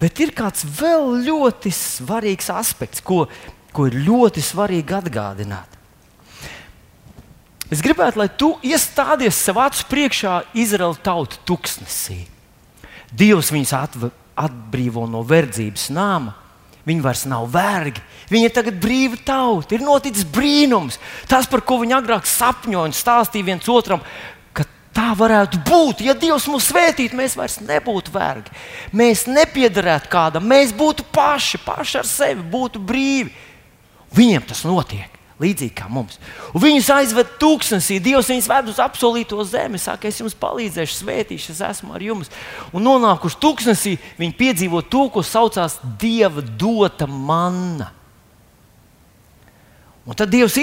Bet 0.01 0.21
ir 0.23 0.33
kāds 0.37 0.65
vēl 0.65 1.19
ļoti 1.27 1.73
svarīgs 1.75 2.49
aspekts, 2.55 3.03
ko, 3.05 3.27
ko 3.75 3.91
ir 3.91 3.99
ļoti 4.07 4.45
svarīgi 4.45 4.97
atgādināt. 4.97 5.80
Es 7.71 7.83
gribētu, 7.85 8.19
lai 8.19 8.29
tu 8.35 8.55
iestādies 8.67 9.39
sev 9.39 9.61
acu 9.63 9.87
priekšā 9.91 10.41
Izraēla 10.59 10.99
tauta 11.05 11.39
tuksnesī. 11.47 12.25
Dievs 13.15 13.53
viņus 13.55 13.75
atbrīvo 14.41 15.07
no 15.11 15.23
verdzības 15.27 15.89
nāma. 15.95 16.35
Viņi 16.87 17.05
vairs 17.05 17.27
nav 17.29 17.47
vergi. 17.53 18.03
Viņi 18.31 18.49
ir 18.49 18.53
tagad 18.57 18.79
brīva 18.83 19.19
tauta. 19.23 19.77
Ir 19.77 19.85
noticis 19.85 20.27
brīnums. 20.27 20.99
Tas, 21.31 21.47
par 21.51 21.63
ko 21.67 21.79
viņi 21.83 21.99
agrāk 21.99 22.27
sapņoja 22.27 22.89
un 22.89 22.97
stāstīja 22.97 23.51
viens 23.53 23.71
otram, 23.71 24.03
Tā 24.91 25.13
varētu 25.15 25.61
būt. 25.67 26.03
Ja 26.03 26.17
Dievs 26.19 26.49
mūs 26.51 26.67
svētītu, 26.73 27.15
mēs 27.19 27.37
vairs 27.39 27.61
nebūtu 27.63 28.11
vergi. 28.15 28.51
Mēs 28.97 29.23
nepiedarētu 29.31 30.11
kādam, 30.11 30.49
mēs 30.51 30.75
būtu 30.75 31.07
paši, 31.15 31.61
paši 31.63 32.01
ar 32.01 32.09
sevi, 32.09 32.43
būtu 32.43 32.83
brīvi. 32.83 33.31
Viņiem 34.17 34.49
tas 34.51 34.65
notiek. 34.67 35.10
Līdzīgi 35.41 35.73
kā 35.73 35.87
mums. 35.89 36.19
Un 36.53 36.61
viņus 36.61 36.91
aizved 36.93 37.31
tūkstnesī, 37.41 37.97
Dievs 38.05 38.29
viņus 38.29 38.49
ved 38.51 38.67
uz 38.75 38.81
apsolīto 38.83 39.41
zemi. 39.49 39.81
Saka, 39.81 40.11
es 40.11 40.19
jums 40.21 40.37
palīdzēšu, 40.37 40.99
svētīšu, 40.99 41.55
es 41.55 41.63
esmu 41.65 41.95
ar 41.97 42.05
jums. 42.05 42.29
Un 42.77 42.85
nonākuši 42.85 43.41
tūkstnesī, 43.41 43.95
viņi 44.21 44.37
piedzīvo 44.37 44.83
to, 44.85 45.07
ko 45.15 45.25
saucās 45.25 45.79
Dieva 46.01 46.45
dota 46.45 47.09
manna. 47.09 47.89
Un 50.05 50.17
tad 50.19 50.29
Dievs 50.33 50.59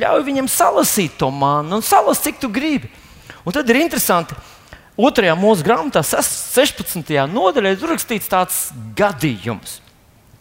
ļauj 0.00 0.24
viņam 0.24 0.48
salasīt 0.48 1.16
to 1.20 1.28
mannu 1.32 1.80
un 1.80 1.84
salas, 1.84 2.22
cik 2.24 2.40
tu 2.40 2.48
gribi. 2.52 2.88
Un 3.44 3.52
tad 3.52 3.68
ir 3.68 3.82
interesanti, 3.82 4.36
otrajā 4.96 5.36
mūsu 5.36 5.64
grāmatā, 5.66 6.00
16. 6.06 7.12
nodaļā, 7.32 7.76
ir 7.76 7.90
rakstīts 7.92 8.32
tāds 8.32 8.70
gadījums. 8.96 9.82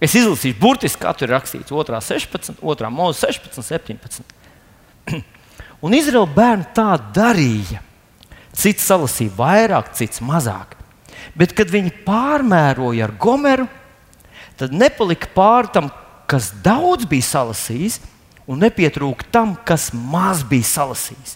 Es 0.03 0.15
izlasīšu 0.17 0.60
burtiski, 0.60 1.01
kā 1.01 1.13
tur 1.15 1.29
ir 1.29 1.38
rakstīts 1.38 1.71
2, 1.71 1.99
16, 2.03 2.60
2 2.60 2.91
mūža 2.91 3.29
16, 3.31 3.63
17. 3.63 5.21
Un 5.86 5.95
Izraēla 5.95 6.27
bērni 6.36 6.67
tā 6.75 6.95
darīja. 7.15 7.81
Cits 8.55 8.88
salasīja 8.88 9.36
vairāk, 9.36 9.91
cits 9.95 10.21
mazāk. 10.23 10.75
Bet, 11.36 11.51
kad 11.55 11.71
viņi 11.71 11.91
pārmēroja 12.05 13.08
ar 13.08 13.13
Gomeru, 13.19 13.67
tad 14.60 14.75
nepalika 14.75 15.29
pāri 15.36 15.71
tam, 15.75 15.89
kas 16.31 16.51
daudz 16.63 17.08
bija 17.10 17.27
salasījis, 17.27 17.99
un 18.47 18.62
nepietrūka 18.63 19.27
tam, 19.34 19.55
kas 19.67 19.89
maz 19.93 20.43
bija 20.47 20.67
salasījis. 20.69 21.36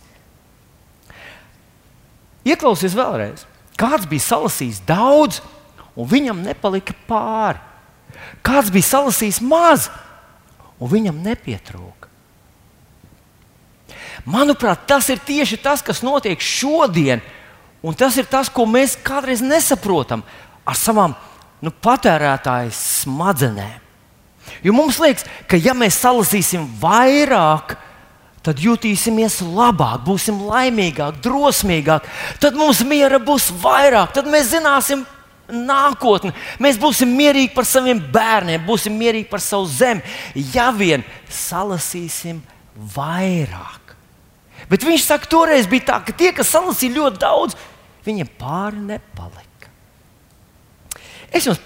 Ieklausies 2.47 2.95
vēlreiz. 2.97 3.45
Kāds 3.79 4.07
bija 4.09 4.23
salasījis 4.23 4.81
daudz, 4.87 5.41
un 5.95 6.07
viņam 6.09 6.43
nepalika 6.43 6.95
pāri. 7.07 7.68
Kāds 8.45 8.71
bija 8.73 8.87
salasījis 8.87 9.41
maz, 9.45 9.89
un 10.79 10.91
viņam 10.91 11.19
nepietrūka. 11.23 12.07
Manuprāt, 14.29 14.85
tas 14.87 15.07
ir 15.09 15.21
tieši 15.23 15.59
tas, 15.63 15.81
kas 15.85 16.03
notiek 16.03 16.41
šodien, 16.43 17.21
un 17.81 17.95
tas 17.95 18.17
ir 18.19 18.27
tas, 18.29 18.49
ko 18.51 18.67
mēs 18.67 18.97
kādreiz 19.03 19.41
nesaprotam 19.43 20.23
ar 20.67 20.77
savām 20.77 21.15
nu, 21.63 21.71
patērētāju 21.71 22.73
smadzenēm. 22.75 23.85
Jo 24.65 24.73
mums 24.75 24.97
liekas, 24.99 25.27
ka 25.47 25.59
ja 25.61 25.75
mēs 25.77 25.99
salasīsim 26.01 26.65
vairāk, 26.81 27.75
tad 28.43 28.61
jutīsimies 28.63 29.39
labāk, 29.43 30.01
būsim 30.07 30.39
laimīgāki, 30.47 31.21
drosmīgāki. 31.23 32.11
Tad 32.41 32.57
mums 32.57 32.81
miera 32.87 33.19
būs 33.21 33.49
vairāk, 33.61 34.13
tad 34.15 34.29
mēs 34.31 34.51
zināsim 34.53 35.05
nākotni. 35.53 36.33
Mēs 36.61 36.79
būsim 36.81 37.11
mierīgi 37.17 37.53
par 37.55 37.67
saviem 37.67 38.01
bērniem, 38.13 38.65
būsim 38.67 38.95
mierīgi 38.97 39.29
par 39.31 39.43
savu 39.43 39.67
zemi, 39.71 40.03
ja 40.53 40.69
vien 40.75 41.03
salasīsim 41.29 42.41
vairāk. 42.95 43.95
Bet 44.69 44.85
viņš 44.85 45.07
saka, 45.07 45.29
toreiz 45.29 45.67
bija 45.69 45.87
tā, 45.93 45.99
ka 46.05 46.15
tie, 46.15 46.31
kas 46.35 46.51
salasīja 46.53 46.97
ļoti 46.99 47.21
daudz, 47.21 47.57
viņiem 48.05 48.29
pāri 48.39 48.83
nepalika. 48.91 49.71
Es 51.33 51.47
jums 51.47 51.61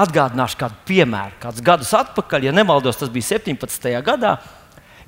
atgādināšu 0.00 0.58
kādu 0.60 0.78
piemēru. 0.88 1.36
Kādus 1.42 1.64
gadus 1.66 1.92
atpakaļ, 1.96 2.48
ja 2.48 2.54
nemaldos, 2.54 2.98
tas 3.00 3.10
bija 3.12 3.34
17. 3.34 3.90
gadā 4.06 4.36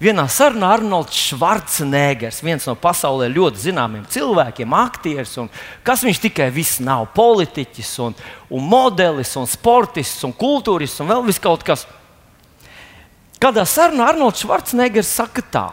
Vienā 0.03 0.25
sarunā 0.27 0.73
Arnolds 0.75 1.15
Schwarzeneggers, 1.15 2.41
viens 2.43 2.65
no 2.67 2.73
pasaulē 2.75 3.29
ļoti 3.31 3.69
zināmiem 3.69 4.03
cilvēkiem, 4.11 4.73
aktieris, 4.75 5.37
un 5.39 5.51
kas 5.87 6.03
viņš 6.03 6.19
tikai 6.25 6.49
viss 6.51 6.81
nav- 6.83 7.05
politiķis, 7.21 7.93
un, 8.03 8.17
un 8.51 8.67
modelis, 8.67 9.37
un 9.39 9.47
sportists, 9.47 10.25
un 10.27 10.35
kultūrists, 10.35 10.99
un 11.05 11.13
vēl 11.13 11.39
kaut 11.39 11.63
kas. 11.63 11.87
Kādā 13.39 13.63
sarunā 13.63 14.11
Arnolds 14.11 14.43
Schwarzeneggers 14.43 15.07
saka 15.07 15.43
tā, 15.43 15.69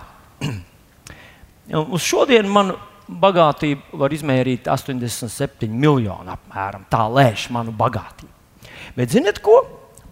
uz 1.95 2.05
šodienu 2.05 2.53
manu 2.53 2.77
bagātību 3.09 3.97
var 3.97 4.13
izmērīt 4.13 4.69
87 4.69 5.73
miljonu 5.73 6.37
apmēram. 6.37 6.85
Tā 6.85 7.07
lēš 7.09 7.49
manu 7.49 7.73
bagātību. 7.73 8.33
Bet 8.93 9.09
ziniet 9.09 9.41
ko? 9.41 9.63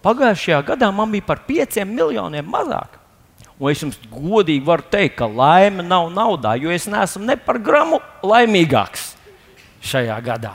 Pagājušajā 0.02 0.64
gadā 0.66 0.90
man 0.94 1.12
bija 1.14 1.26
par 1.26 1.46
5 1.46 1.84
miljoniem 1.86 2.46
mazāk. 2.50 2.98
Un 3.58 3.72
es 3.72 3.82
jums 3.82 3.98
godīgi 4.12 4.62
varu 4.66 4.86
teikt, 4.86 5.16
ka 5.18 5.26
laime 5.26 5.82
nav 5.82 6.12
naudā, 6.14 6.54
jo 6.60 6.70
es 6.70 6.86
neesmu 6.86 7.24
ne 7.26 7.34
par 7.42 7.58
gramu 7.58 7.98
laimīgāks 8.22 9.10
šajā 9.82 10.18
gadā. 10.22 10.54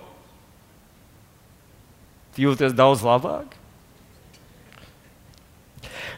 Jūties 2.38 2.75
daudz 2.77 3.06
labāk. 3.06 3.57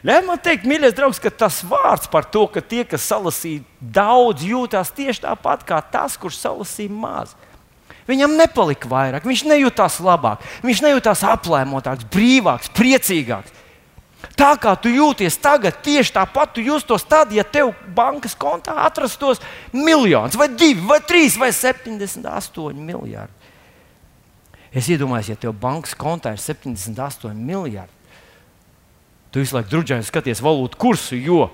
Ļauj 0.06 0.24
man 0.24 0.40
teikt, 0.40 0.64
mīļais 0.64 0.94
draugs, 0.96 1.20
ka 1.20 1.28
tas 1.28 1.60
vārds 1.66 2.08
par 2.08 2.24
to, 2.32 2.46
ka 2.48 2.62
tie, 2.64 2.86
kas 2.88 3.04
salasīja 3.04 3.60
daudz, 3.80 4.46
jūtas 4.48 4.92
tieši 4.96 5.26
tāpat 5.26 5.66
kā 5.68 5.80
tas, 5.92 6.16
kurš 6.16 6.38
salasīja 6.40 6.94
maz. 6.94 7.34
Viņam 8.08 8.32
nepalika 8.38 8.88
vairāk, 8.90 9.26
viņš 9.28 9.44
nejūtās 9.50 10.00
labāk, 10.02 10.42
viņš 10.64 10.80
nejūtās 10.86 11.24
aplēmotāks, 11.30 12.08
brīvāks, 12.10 12.72
priecīgāks. 12.74 13.58
Tā 14.36 14.54
kā 14.60 14.72
tu 14.80 14.90
jūties 14.92 15.36
tagad, 15.40 15.78
tieši 15.84 16.14
tāpat 16.16 16.54
tu 16.56 16.64
justos 16.64 17.04
tad, 17.08 17.32
ja 17.32 17.44
tev 17.44 17.72
bankas 17.96 18.34
kontā 18.36 18.74
atrastos 18.84 19.40
miljons, 19.72 20.36
vai 20.36 20.48
divi, 20.48 20.80
vai 20.88 21.00
trīs, 21.04 21.36
vai 21.40 21.52
78 21.56 22.72
miljardi. 22.76 23.36
Es 24.72 24.88
iedomājos, 24.92 25.32
ja 25.32 25.38
tev 25.40 25.54
bankas 25.60 25.96
kontā 25.98 26.34
ir 26.36 26.40
78 26.42 27.36
miljardi, 27.36 27.99
tu 29.30 29.42
visu 29.42 29.56
laiku 29.56 29.70
drudžēji 29.74 30.08
skaties 30.08 30.42
valūtu 30.44 30.78
kursu, 30.80 31.18
jo, 31.18 31.48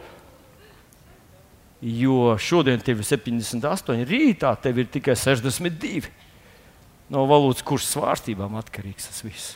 jo 1.81 2.37
šodien 2.41 2.81
tev 2.83 3.03
ir 3.03 3.09
78, 3.09 4.07
rītā 4.09 4.55
tev 4.63 4.81
ir 4.81 4.89
tikai 4.93 5.17
62. 5.19 6.09
No 7.13 7.23
valūtas 7.31 7.63
kursa 7.67 7.93
svārstībām 7.95 8.57
atkarīgs 8.59 9.11
tas 9.11 9.23
viss. 9.23 9.55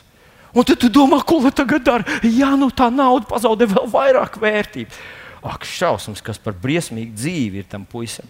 Un 0.55 0.67
tad 0.67 0.81
tu 0.83 0.89
domā, 0.91 1.21
ko 1.23 1.39
lai 1.43 1.51
tagad 1.55 1.83
dara? 1.87 2.19
Jā, 2.23 2.53
nu 2.59 2.69
tā 2.75 2.89
nauda 2.91 3.27
pazaudē 3.27 3.67
vēl 3.71 3.87
vairāk 3.91 4.37
vērtību. 4.39 4.99
Ak, 5.47 5.65
šausmas, 5.65 6.21
kas 6.21 6.37
par 6.39 6.53
briesmīgu 6.59 7.15
dzīvi 7.17 7.63
ir 7.63 7.69
tam 7.71 7.85
puisim. 7.89 8.27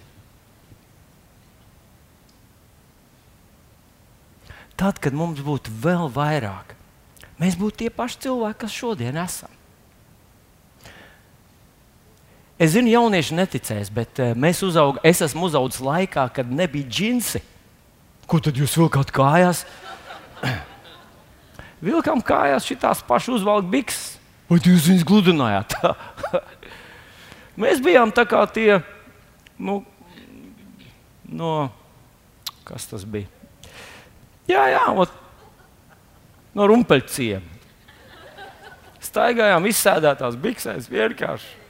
Tad, 4.79 4.97
kad 5.01 5.13
mums 5.13 5.41
būtu 5.45 5.73
vēl 5.83 6.07
vairāk, 6.13 6.71
mēs 7.41 7.57
būtu 7.59 7.83
tie 7.83 7.89
paši 7.93 8.23
cilvēki, 8.25 8.61
kas 8.63 8.77
šodien 8.77 9.19
esam. 9.21 9.60
Es 12.61 12.75
zinu, 12.75 12.91
jaunieši 12.93 13.33
neticēs, 13.39 13.89
bet 13.89 14.19
eh, 14.21 14.35
uzaug, 14.67 14.99
es 15.07 15.21
esmu 15.25 15.47
uzaugusi 15.47 15.81
laikā, 15.81 16.27
kad 16.35 16.45
nebija 16.45 16.85
džinsi. 16.85 17.41
Ko 18.29 18.37
tad 18.37 18.59
jūs 18.59 18.75
vilkāt 18.77 19.09
kājās? 19.15 19.63
vilkām 21.89 22.21
kājās 22.21 22.67
šīs 22.69 23.01
pašas 23.07 23.39
uzvalku 23.39 23.71
bikses. 23.73 24.19
Vai 24.51 24.59
jūs 24.61 24.89
viņus 24.91 25.05
gludinājāt? 25.07 25.73
Mēs 27.61 27.81
bijām 27.83 28.11
tā 28.13 28.27
kā 28.29 28.43
tie, 28.53 28.81
nu, 29.57 29.79
no, 31.31 31.53
kas 32.67 32.85
tas 32.91 33.07
bija? 33.07 33.25
Jā, 34.51 34.67
jā, 34.75 34.83
ot, 35.01 35.15
no 36.53 36.67
rumpeļciem. 36.69 37.47
Staigājām 39.01 39.65
izsēdētās 39.71 40.37
biksēs 40.37 40.91
vienkārši. 40.91 41.60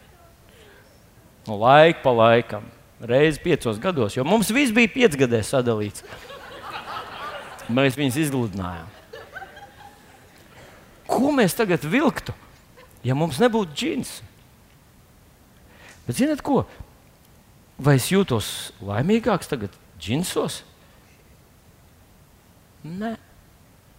No 1.52 1.58
laika 1.60 2.00
pa 2.00 2.12
laikam, 2.16 2.64
reizi 3.04 3.42
piecos 3.44 3.80
gados, 3.82 4.16
jo 4.16 4.24
mums 4.24 4.48
viss 4.56 4.72
bija 4.72 4.88
piecgadē 4.88 5.42
sadalīts. 5.44 6.06
Mēs 7.68 7.98
viņus 8.00 8.20
izgludinājām. 8.22 8.88
Ko 11.12 11.34
mēs 11.36 11.52
tagad 11.60 11.84
vilktu, 11.84 12.32
ja 13.04 13.18
mums 13.20 13.40
nebūtu 13.44 13.76
džins? 13.76 14.12
Bet 16.06 16.22
zināt 16.22 16.40
ko? 16.40 16.62
Vai 17.76 17.98
es 18.00 18.08
jūtos 18.14 18.72
laimīgāks 18.80 19.52
tagad 19.52 19.76
džinsos? 20.00 20.62
Nē. 22.88 23.18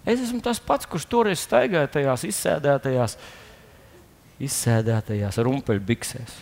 Es 0.09 0.25
esmu 0.25 0.41
tas 0.41 0.57
pats, 0.57 0.89
kurš 0.89 1.05
toreiz 1.05 1.45
staigāja 1.45 1.91
tajās 1.99 2.25
izsēdētajās, 2.31 3.19
izsēdētajās 4.49 5.39
rumpeļbiksēs. 5.45 6.39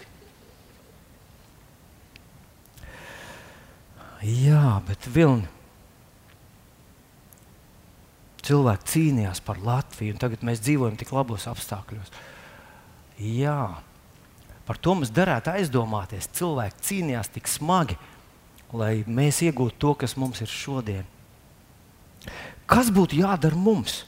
Jā, 4.26 4.80
bet 4.84 5.06
vilni 5.08 5.48
cilvēki 8.50 8.90
cīnījās 8.90 9.40
par 9.44 9.60
Latviju, 9.62 10.14
un 10.14 10.20
tagad 10.20 10.42
mēs 10.46 10.62
dzīvojam 10.64 10.98
tik 10.98 11.12
labos 11.14 11.46
apstākļos. 11.50 12.10
Jā, 13.20 13.82
par 14.66 14.80
to 14.80 14.96
mums 14.96 15.12
derētu 15.14 15.52
aizdomāties. 15.54 16.30
Cilvēki 16.38 16.86
cīnījās 16.88 17.32
tik 17.34 17.50
smagi, 17.50 17.98
lai 18.72 19.02
mēs 19.06 19.42
iegūtu 19.46 19.78
to, 19.82 19.94
kas 20.02 20.16
mums 20.20 20.42
ir 20.42 20.50
šodien. 20.50 21.08
Kas 22.70 22.90
būtu 22.94 23.20
jādara 23.20 23.58
mums? 23.58 24.02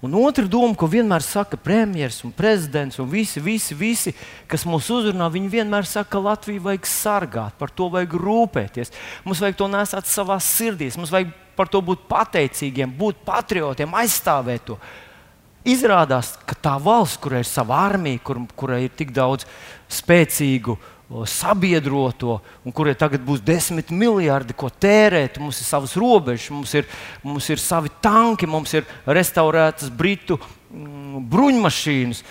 Un 0.00 0.14
otra 0.16 0.46
doma, 0.48 0.72
ko 0.72 0.86
vienmēr 0.88 1.20
saka 1.20 1.58
premjerministrs 1.60 2.24
un 2.24 2.32
prezidents 2.32 2.96
un 3.02 3.08
visi, 3.12 3.40
visi, 3.44 3.76
visi, 3.76 4.14
kas 4.48 4.64
mūs 4.64 4.86
uzrunā, 4.96 5.26
viņi 5.28 5.50
vienmēr 5.52 5.84
saka, 5.84 6.14
ka 6.14 6.22
Latviju 6.24 6.62
vajag 6.64 6.88
sargāt, 6.88 7.58
par 7.60 7.68
to 7.76 7.90
vajag 7.92 8.16
rūpēties. 8.16 8.94
Mums 9.26 9.42
vajag 9.44 9.58
to 9.60 9.68
nesāt 9.68 10.08
savā 10.08 10.38
sirdīs, 10.40 10.96
mums 10.96 11.12
vajag 11.12 11.34
par 11.58 11.68
to 11.68 11.82
būt 11.84 12.06
pateicīgiem, 12.08 12.94
būt 12.96 13.20
patriotiem, 13.28 13.92
aizstāvēt 14.00 14.64
to. 14.70 14.78
Izrādās, 15.68 16.32
ka 16.48 16.56
tā 16.56 16.78
valsts, 16.80 17.20
kurai 17.20 17.42
ir 17.44 17.50
sava 17.50 17.82
armija, 17.84 18.22
kur, 18.24 18.40
kurai 18.56 18.86
ir 18.86 18.96
tik 18.96 19.12
daudz 19.12 19.44
spēcīgu 19.92 20.78
sabiedroto, 21.26 22.38
un 22.64 22.74
kurai 22.74 22.94
tagad 22.98 23.24
būs 23.26 23.42
desmit 23.42 23.90
miljardi, 23.90 24.54
ko 24.54 24.70
tērēt. 24.70 25.40
Mums 25.42 25.58
ir 25.58 25.66
savas 25.66 25.96
robežas, 25.98 26.50
mums 26.54 26.74
ir, 26.78 26.86
mums 27.26 27.48
ir 27.50 27.62
savi 27.62 27.90
tanki, 28.02 28.46
mums 28.46 28.74
ir 28.78 28.86
restaurētas 29.10 29.90
britu 29.90 30.38
mm, 30.38 31.24
bruņmašīnas. 31.32 32.22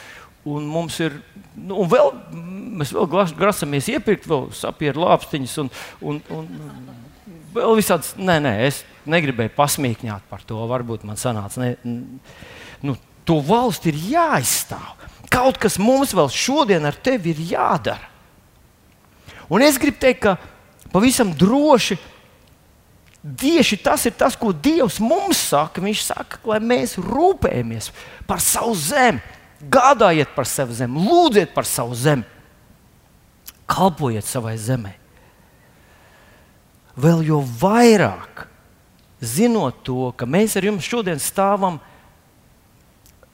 Un 0.50 0.70
mums 0.72 0.96
ir, 1.04 1.18
nu, 1.60 1.82
un 1.84 1.89
vēl, 1.92 2.13
mēs 2.80 2.94
vēl 2.96 3.10
grasamies 3.36 3.89
iepirkt 3.92 4.30
vēl 4.30 4.48
sapieru 4.56 5.04
lāpstiņus 5.04 5.58
un, 5.65 5.72
un, 6.00 6.22
un 6.32 6.48
vēl 7.56 7.76
visādas. 7.82 8.13
Nē, 8.15 8.39
nē, 8.46 8.54
es 8.70 8.86
negribēju 9.10 9.52
pasmīkņāt 9.58 10.30
par 10.32 10.46
to. 10.48 10.62
Varbūt 10.72 11.04
man 11.08 11.20
sanāca. 11.20 11.65
Ne, 11.65 12.00
nu, 12.88 12.96
to 13.28 13.42
valsti 13.46 13.92
ir 13.92 14.00
jāizstāv. 14.15 14.96
Kaut 15.30 15.60
kas 15.62 15.76
mums 15.82 16.15
vēl 16.18 16.32
šodien 16.34 16.88
ar 16.88 16.96
tevi 16.96 17.36
ir 17.36 17.44
jādara. 17.52 18.09
Un 19.50 19.66
es 19.66 19.80
gribu 19.82 19.98
teikt, 19.98 20.22
ka 20.24 20.38
pavisam 20.94 21.34
droši 21.34 21.98
tieši 23.20 23.80
tas 23.84 24.06
ir 24.08 24.16
tas, 24.18 24.38
ko 24.38 24.54
Dievs 24.54 25.00
mums 25.04 25.42
saka. 25.50 25.82
Viņš 25.84 26.04
saka, 26.06 26.40
lai 26.48 26.60
mēs 26.64 26.98
rūpējamies 27.02 27.92
par 28.30 28.44
savu 28.44 28.76
zemi, 28.78 29.22
gādājiet 29.60 30.36
par 30.36 30.48
savu 30.48 30.78
zemi, 30.78 31.04
lūdziet 31.04 31.54
par 31.56 31.68
savu 31.68 31.98
zemi, 31.98 32.24
kalpojiet 33.70 34.26
savai 34.26 34.56
zemē. 34.58 34.96
Vēl 37.00 37.24
jo 37.28 37.42
vairāk, 37.62 38.46
zinot 39.20 39.84
to, 39.88 40.12
ka 40.16 40.28
mēs 40.28 40.56
ar 40.60 40.68
jums 40.68 40.88
šodien 40.88 41.20
stāvam 41.20 41.80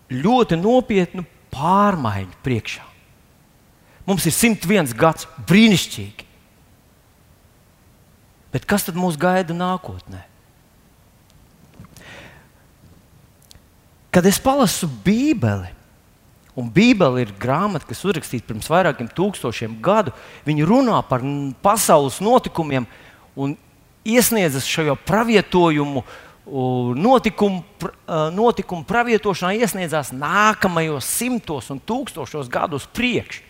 ļoti 0.09 0.57
nopietnu 0.59 1.25
pārmaiņu 1.53 2.43
priekšā. 2.45 2.94
Mums 4.05 4.27
ir 4.29 4.35
101 4.35 4.93
gads, 4.97 5.25
brīnišķīgi. 5.49 6.25
Bet 8.53 8.67
kas 8.69 8.85
tad 8.87 8.95
mūs 8.95 9.17
gaida 9.19 9.55
nākotnē? 9.57 10.21
Kad 14.15 14.27
es 14.29 14.37
palasu 14.39 14.87
Bībeli, 14.87 15.73
un 16.55 16.69
Bībele 16.71 17.25
ir 17.25 17.33
grāmata, 17.35 17.83
kas 17.89 18.05
uzrakstīta 18.07 18.47
pirms 18.47 18.69
vairākiem 18.71 19.09
tūkstošiem 19.11 19.73
gadu, 19.83 20.13
viņi 20.47 20.69
runā 20.69 21.01
par 21.09 21.25
pasaules 21.65 22.21
notikumiem 22.23 22.87
un 23.35 23.57
iesniedzas 24.07 24.69
šo 24.69 24.95
pravietojumu 25.03 26.05
notikumu, 26.95 27.65
notikumu 28.37 28.85
pravietošanā 28.87 29.55
iesniedzās 29.57 30.13
nākamajos 30.13 31.09
simtos 31.09 31.67
un 31.73 31.81
tūkstošos 31.81 32.47
gadus 32.53 32.85
priekš. 32.93 33.41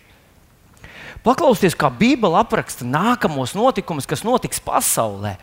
Paklausieties, 1.26 1.74
kā 1.74 1.90
Bībele 1.90 2.38
apraksta 2.38 2.86
nākamos 2.86 3.56
notikumus, 3.58 4.06
kas 4.06 4.22
notiks 4.22 4.62
pasaulē. 4.62 5.34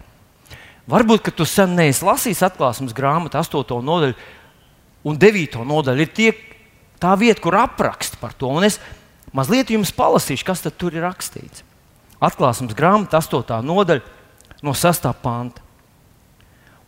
Varbūt, 0.88 1.26
ka 1.26 1.34
tu 1.36 1.48
sen 1.48 1.76
neesi 1.76 2.06
lasījis 2.08 2.44
atklāsmes 2.48 2.96
grāmatu 2.96 3.40
8. 3.40 3.80
nodaļu 3.84 4.16
un 5.08 5.20
9. 5.20 5.60
nodaļu. 5.68 6.06
Ir 6.06 6.14
tie, 6.16 6.30
tā 7.04 7.12
vieta, 7.20 7.42
kur 7.44 7.60
apraksta 7.60 8.20
par 8.22 8.36
to. 8.36 8.48
Un 8.48 8.68
es 8.68 8.80
mazliet 9.36 9.72
jums 9.76 9.92
palasīšu, 9.96 10.48
kas 10.48 10.64
tur 10.72 10.96
ir 10.96 11.04
rakstīts. 11.04 11.66
Atklāsmes 12.24 12.76
grāmata 12.78 13.20
8. 13.20 13.60
nodaļa 13.68 14.64
no 14.64 14.72
6. 14.72 15.10
panta 15.20 15.64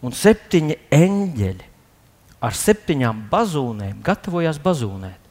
un 0.06 0.16
septiņi 0.16 0.78
eņģeļi 0.94 1.68
ar 2.46 2.56
septiņām 2.56 3.26
bazūnēm 3.32 4.00
gatavojās 4.06 4.60
bazūnēt. 4.64 5.22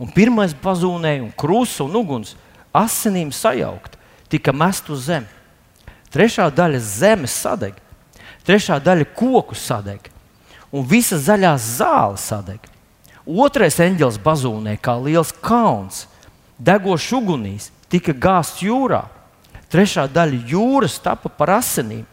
Un 0.00 0.12
pirmais 0.12 0.52
bazūnēja, 0.56 1.22
un 1.24 1.32
krusta 1.36 1.84
un 1.84 1.96
uguns 2.00 2.34
asinīm 2.76 3.32
sajaukt, 3.32 3.96
tika 4.30 4.52
mest 4.52 4.90
uz 4.90 5.06
zemi. 5.08 5.28
Trešā 6.10 6.48
daļa 6.50 6.80
zemes 6.82 7.34
sadeg, 7.42 7.76
trešā 8.46 8.80
daļa 8.82 9.06
koku 9.14 9.54
sadeg, 9.54 10.10
un 10.74 10.86
visa 10.86 11.18
zaļā 11.18 11.54
zāle 11.58 12.18
sadeg. 12.18 12.66
Otrais 13.26 13.76
eņģelis 13.78 14.18
bazūnē, 14.24 14.74
kā 14.82 14.96
liels 14.98 15.30
kauns, 15.44 16.06
degošs 16.58 17.12
ugunīs, 17.14 17.70
tika 17.92 18.14
gāzts 18.16 18.64
jūrā. 18.64 19.04
Trešā 19.70 20.08
daļa 20.10 20.40
jūras 20.50 20.98
tapa 20.98 21.30
par 21.30 21.54
asinīm, 21.60 22.06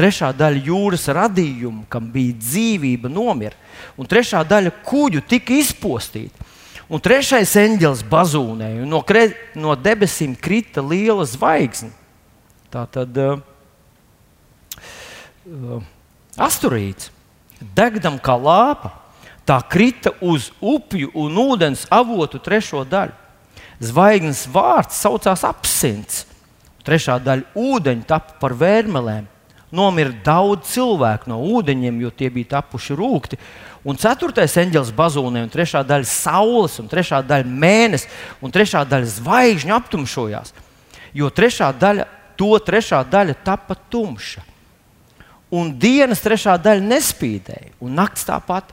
Trešā 0.00 0.30
daļa 0.32 0.62
jūras 0.64 1.08
radījumu, 1.12 1.84
kam 1.90 2.06
bija 2.12 2.36
dzīvība, 2.38 3.10
nomira. 3.12 3.56
Un 4.00 4.08
trešā 4.08 4.40
daļa 4.48 4.72
kuģu 4.86 5.20
tika 5.28 5.52
izpostīta. 5.58 6.46
Un 6.90 6.98
trešais 6.98 7.52
eņģelis 7.54 8.02
bazūnēja, 8.10 8.82
un 8.82 8.90
no, 8.90 8.98
kre, 9.06 9.28
no 9.54 9.76
debesīm 9.78 10.34
krita 10.34 10.82
liela 10.82 11.22
zvaigzne. 11.28 11.92
Tā 12.70 12.82
tad 12.90 13.14
uh, 13.18 13.38
uh, 15.46 15.84
asturīts, 16.34 17.12
degdam 17.78 18.18
kā 18.18 18.34
lāpa, 18.34 18.90
tā 19.46 19.60
krita 19.70 20.16
uz 20.18 20.50
upju 20.58 21.12
un 21.14 21.38
ūdens 21.38 21.86
avotu 21.94 22.42
trešo 22.42 22.82
daļu. 22.82 23.14
Zvaigznes 23.80 24.44
vārds 24.50 24.98
saucās 24.98 25.46
absints. 25.46 26.24
Trešā 26.82 27.20
daļa 27.22 27.54
ūdeņa 27.54 28.08
tapa 28.10 28.34
par 28.42 28.56
vērmelēm 28.58 29.30
nomira 29.70 30.12
daudz 30.24 30.72
cilvēku 30.74 31.30
no 31.30 31.40
ūdeņiem, 31.56 32.00
jo 32.02 32.10
tie 32.14 32.30
bija 32.32 32.56
tapuši 32.56 32.96
rūkti. 32.98 33.38
Un 33.80 33.96
ceturtais 33.96 34.56
eņģelis 34.60 34.92
bazūnē, 34.92 35.46
un 35.46 35.52
trešā 35.52 35.80
daļa 35.88 36.08
saules, 36.08 36.76
un 36.82 36.88
trešā 36.90 37.22
daļa 37.24 37.48
mēnesis, 37.48 38.08
un 38.44 38.52
trešā 38.52 38.84
daļa 38.88 39.08
zvaigžņu 39.14 39.76
aptumšojās. 39.76 40.52
Jo 41.16 41.30
trešā 41.32 41.70
daļa, 41.80 42.04
to 42.36 42.52
trešā 42.66 43.00
daļa 43.08 43.38
tapa 43.44 43.78
tumša. 43.92 44.44
Un 45.50 45.72
dienas 45.80 46.20
trešā 46.22 46.58
daļa 46.60 46.84
nespīdēja, 46.92 47.72
un 47.80 47.96
naktis 47.96 48.28
tāpat. 48.28 48.68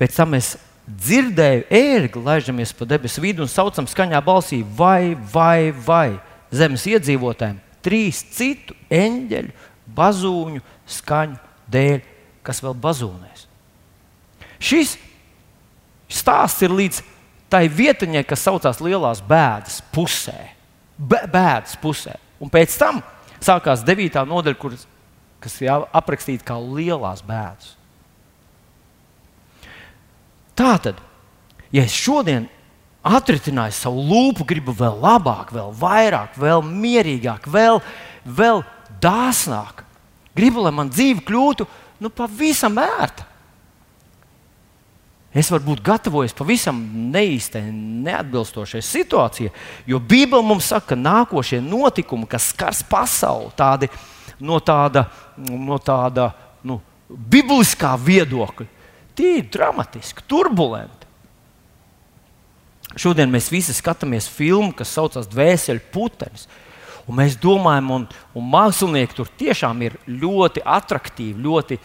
Pēc 0.00 0.16
tam 0.16 0.32
mēs 0.34 0.54
dzirdējām, 0.88 1.68
ērgli 1.70 2.24
laižamies 2.24 2.74
pa 2.76 2.88
debesu 2.88 3.22
vidu 3.22 3.44
un 3.44 3.52
saucam 3.52 3.86
skaņā 3.88 4.20
balsī, 4.24 4.64
vai, 4.64 5.14
vai, 5.14 5.70
vai 5.84 6.16
zemes 6.54 6.88
iedzīvotājiem, 6.90 7.60
trīs 7.84 8.24
citu 8.34 8.76
eņģeļu 8.92 9.52
bazūņu 9.96 10.64
skaņu 10.96 11.38
dēļ, 11.72 12.00
kas 12.44 12.64
vēl 12.64 12.76
bazūnēs. 12.80 13.46
Šis 14.64 14.94
stāsts 16.08 16.64
ir 16.64 16.72
līdz 16.72 17.02
tai 17.52 17.66
vietiņai, 17.68 18.24
kas 18.26 18.44
saucās 18.46 18.80
Lielās 18.82 19.20
bēdas 19.24 19.80
pusē. 19.94 20.38
Bēdas 20.96 21.76
pusē. 21.82 22.16
Un 22.40 22.50
pēc 22.52 22.74
tam 22.80 23.02
sākās 23.44 23.84
9. 23.86 24.24
nodaļa, 24.28 24.58
kur, 24.58 24.74
kas 25.42 25.60
ir 25.62 25.86
aprakstīta 25.92 26.46
kā 26.48 26.58
lielās 26.58 27.22
bēdas. 27.26 27.74
Tā 30.54 30.74
tad, 30.82 31.00
ja 31.74 31.82
es 31.82 31.94
šodien 31.94 32.46
atritināju 33.04 33.74
savu 33.74 34.04
lūpu, 34.06 34.46
gribu 34.48 34.72
vēl 34.76 35.00
labāk, 35.02 35.50
vēl 35.52 35.72
vairāk, 35.76 36.38
vēl 36.40 36.62
mierīgāk, 36.64 37.48
vēl, 37.50 37.82
vēl 38.24 38.62
dāsnāk, 39.02 39.84
Gribu, 40.34 40.64
lai 40.66 40.72
man 40.74 40.90
dzīve 40.90 41.22
kļūtu 41.26 41.66
nu, 42.02 42.10
pavisam 42.10 42.78
ērta. 42.82 43.26
Es 45.34 45.50
varu 45.50 45.72
būt 45.72 45.82
gatavojies 45.82 46.36
pavisam 46.38 46.78
neīstai, 47.10 47.64
neatbilstošai 48.06 48.82
situācijai, 48.86 49.50
jo 49.90 49.98
Bībele 49.98 50.46
mums 50.46 50.68
saka, 50.70 50.92
ka 50.92 50.98
nākošie 51.00 51.58
notikumi, 51.64 52.28
kas 52.30 52.52
skars 52.52 52.84
pasauli, 52.86 53.50
tādi 53.58 53.90
no 54.38 54.60
tāda, 54.62 55.08
no 55.36 55.80
tāda 55.82 56.28
nu, 56.62 56.78
bibliskā 57.10 57.96
viedokļa, 57.98 58.68
tie 59.18 59.40
ir 59.40 59.48
dramatiski, 59.50 60.22
turbulenti. 60.30 61.02
Šodien 62.94 63.32
mēs 63.32 63.50
visi 63.50 63.74
skatāmies 63.74 64.28
filmu, 64.30 64.70
kas 64.76 64.92
saucas 64.94 65.26
Dvēseli 65.26 65.82
putenis. 65.90 66.46
Un 67.10 67.18
mēs 67.18 67.34
domājam, 67.36 67.90
un, 67.90 68.04
un 68.38 68.46
mākslinieki 68.48 69.16
tur 69.18 69.28
tiešām 69.40 69.82
ir 69.84 69.98
ļoti 70.08 70.62
attraktīvi, 70.62 71.42
ļoti 71.42 71.78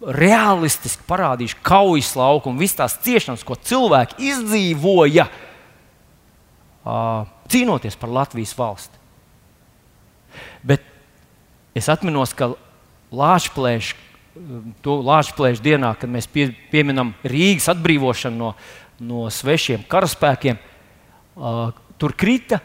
realistiski 0.00 1.02
parādījuši 1.08 1.58
kaujas 1.66 2.12
lauku 2.18 2.52
un 2.52 2.58
visas 2.60 2.78
tās 2.78 2.98
ciešanas, 3.02 3.44
ko 3.46 3.56
cilvēki 3.58 4.20
izdzīvoja, 4.30 5.26
cīnoties 7.50 7.98
par 7.98 8.12
Latvijas 8.14 8.54
valsti. 8.58 9.00
Bet 10.62 10.84
es 11.76 11.88
atceros, 11.90 12.34
ka 12.36 12.52
Latvijas 13.10 13.96
Latvijas 14.84 15.62
dienā, 15.64 15.94
kad 15.98 16.10
mēs 16.10 16.28
pie, 16.30 16.52
pieminam 16.70 17.10
Rīgas 17.26 17.66
atbrīvošanu 17.72 18.38
no, 18.38 18.52
no 19.02 19.26
svešiem 19.34 19.82
karaspēkiem, 19.90 20.60
tur 21.98 22.14
krita 22.14 22.60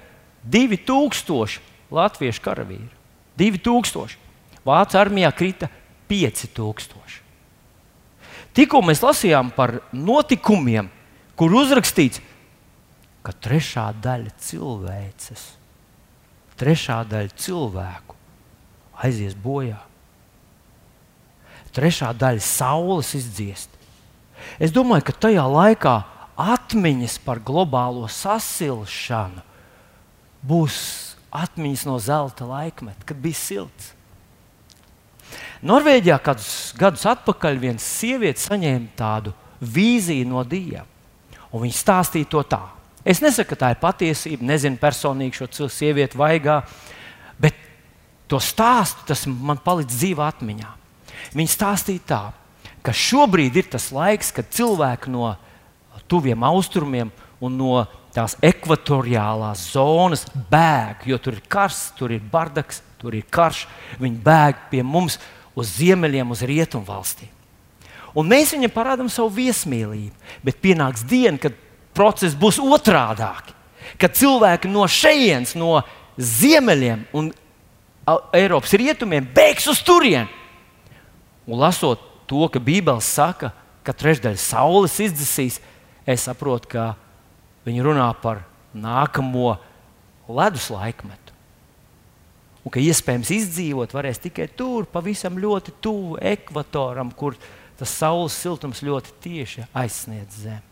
2000 0.45 1.61
latviešu 1.93 2.43
karavīri. 2.43 2.91
2000. 3.39 4.19
Vācu 4.63 4.99
armijā 4.99 5.31
krita 5.35 5.69
5000. 6.09 7.22
Tikko 8.53 8.83
mēs 8.85 9.01
lasījām 9.01 9.49
par 9.55 9.79
notikumiem, 9.93 10.89
kur 11.39 11.53
uzrakstīts, 11.57 12.21
ka 13.25 13.33
trešā 13.33 13.87
daļa 14.03 14.33
cilvēces, 14.43 15.45
trešā 16.59 16.99
daļa 17.09 17.33
cilvēku 17.39 18.17
aizies 19.03 19.33
bojā. 19.33 19.79
Trešā 21.73 22.11
daļa 22.13 22.43
saules 22.45 23.15
izdziest. 23.17 23.71
Es 24.61 24.73
domāju, 24.75 25.07
ka 25.07 25.15
tajā 25.25 25.45
laikā 25.49 25.95
atmiņas 26.37 27.17
par 27.25 27.41
globālo 27.41 28.05
sasilšanu 28.11 29.41
būs 30.45 30.77
atmiņas 31.33 31.85
no 31.89 31.97
zelta 32.03 32.45
laikmeta, 32.45 33.07
kad 33.07 33.17
bija 33.17 33.39
silts. 33.39 33.93
Norvēģijā 35.63 36.17
kādus 36.19 36.73
gadus 36.75 37.05
atpakaļ 37.07 37.59
viena 37.61 37.79
sieviete 37.79 38.41
saņēma 38.43 38.97
tādu 38.99 39.31
vīziju 39.63 40.27
no 40.27 40.43
Dieva. 40.43 40.83
Un 41.53 41.63
viņa 41.63 41.77
stāstīja 41.77 42.27
to 42.33 42.41
tā. 42.49 42.61
Es 43.05 43.21
nesaku, 43.23 43.53
ka 43.53 43.59
tā 43.61 43.69
ir 43.71 43.79
patiesība, 43.79 44.45
nezinu 44.47 44.79
personīgi 44.79 45.39
šo 45.39 45.67
sievieti 45.71 46.19
vaigā, 46.19 46.61
bet 47.39 47.55
to 48.31 48.39
stāstu 48.43 49.07
tas 49.07 49.25
man 49.27 49.59
palicis 49.63 49.99
dzīvā 50.01 50.29
atmiņā. 50.33 50.71
Viņa 51.37 51.53
stāstīja 51.53 52.05
tā, 52.07 52.21
ka 52.83 52.95
šobrīd 52.95 53.59
ir 53.59 53.69
tas 53.71 53.89
laiks, 53.95 54.31
kad 54.35 54.51
cilvēki 54.51 55.11
no 55.13 55.33
tuviem 56.11 56.43
austrumiem 56.47 57.11
un 57.43 57.55
no 57.59 57.83
tās 58.13 58.35
ekvatoriālās 58.43 59.63
zonas 59.73 60.25
bēg, 60.51 61.07
jo 61.09 61.19
tur 61.21 61.37
ir 61.37 61.45
karsts, 61.49 61.93
tur 61.97 62.11
ir 62.13 62.23
bardaks, 62.31 62.81
tur 63.01 63.15
ir 63.17 63.25
karš. 63.31 63.65
Viņi 64.01 64.19
bēg 64.23 64.67
pie 64.71 64.83
mums 64.85 65.17
uz 65.57 65.75
ziemeļiem, 65.77 66.31
uz 66.33 66.43
rietumu 66.47 66.87
valstīm. 66.87 67.31
Un 68.13 68.29
mēs 68.29 68.53
viņam 68.53 68.73
parādām 68.73 69.09
savu 69.09 69.31
viesmīlību, 69.33 70.13
bet 70.45 70.61
pienāks 70.61 71.05
diena, 71.09 71.39
kad 71.41 71.55
process 71.97 72.37
būs 72.37 72.59
otrādāk. 72.61 73.53
Kad 73.99 74.15
cilvēki 74.17 74.69
no 74.69 74.85
šejienes, 74.89 75.55
no 75.57 75.81
ziemeļiem 76.17 77.07
un 77.17 77.31
Eiropas 78.35 78.73
rietumiem 78.75 79.25
bēgs 79.33 79.69
uz 79.71 79.79
turieni. 79.85 80.29
Un 81.47 81.59
lasot 81.59 82.01
to, 82.29 82.45
ka 82.51 82.61
Bībele 82.61 83.01
saka, 83.03 83.51
ka 83.83 83.95
trešdaļa 83.95 84.39
saules 84.39 84.99
izdzisīs, 85.03 85.59
es 86.07 86.25
saprotu, 86.27 86.69
ka 86.75 86.85
Viņi 87.63 87.83
runā 87.83 88.09
par 88.19 88.43
nākamo 88.75 89.55
ledus 90.27 90.67
laikmetu. 90.73 91.22
Un 92.63 92.71
ka 92.71 92.79
iespējams 92.79 93.31
izdzīvot 93.35 93.93
varēs 93.95 94.21
tikai 94.23 94.47
tur, 94.55 94.87
pavisam 94.87 95.35
ļoti 95.39 95.75
tuvu 95.83 96.17
ekvatoram, 96.23 97.11
kur 97.11 97.35
tas 97.79 97.91
saules 97.91 98.35
siltums 98.39 98.83
ļoti 98.85 99.17
tieši 99.23 99.65
aizsniedz 99.75 100.43
Zemi. 100.45 100.69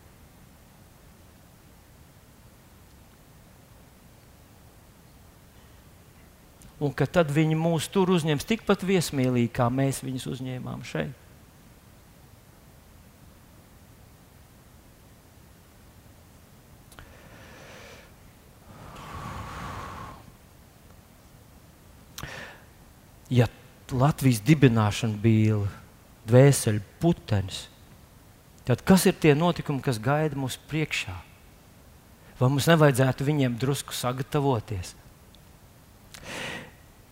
Un 6.82 6.90
ka 6.98 7.06
tad 7.06 7.28
viņi 7.30 7.54
mūs 7.54 7.86
tur 7.94 8.10
uzņems 8.10 8.46
tikpat 8.48 8.82
viesmīlīgi, 8.82 9.52
kā 9.54 9.68
mēs 9.70 10.00
viņus 10.02 10.26
uzņēmām 10.32 10.80
šeit. 10.82 11.21
Ja 23.32 23.48
Latvijas 23.92 24.40
dibināšana 24.44 25.18
bija 25.20 25.58
dvēseli 26.28 26.80
putenis, 27.02 27.66
tad 28.64 28.84
kas 28.86 29.04
ir 29.10 29.16
tie 29.20 29.34
notikumi, 29.36 29.82
kas 29.84 30.00
gaida 30.00 30.38
mūs 30.38 30.56
priekšā? 30.70 31.14
Vai 32.38 32.48
mums 32.48 32.68
nevajadzētu 32.70 33.26
viņiem 33.26 33.58
drusku 33.60 33.94
sagatavoties? 33.94 34.94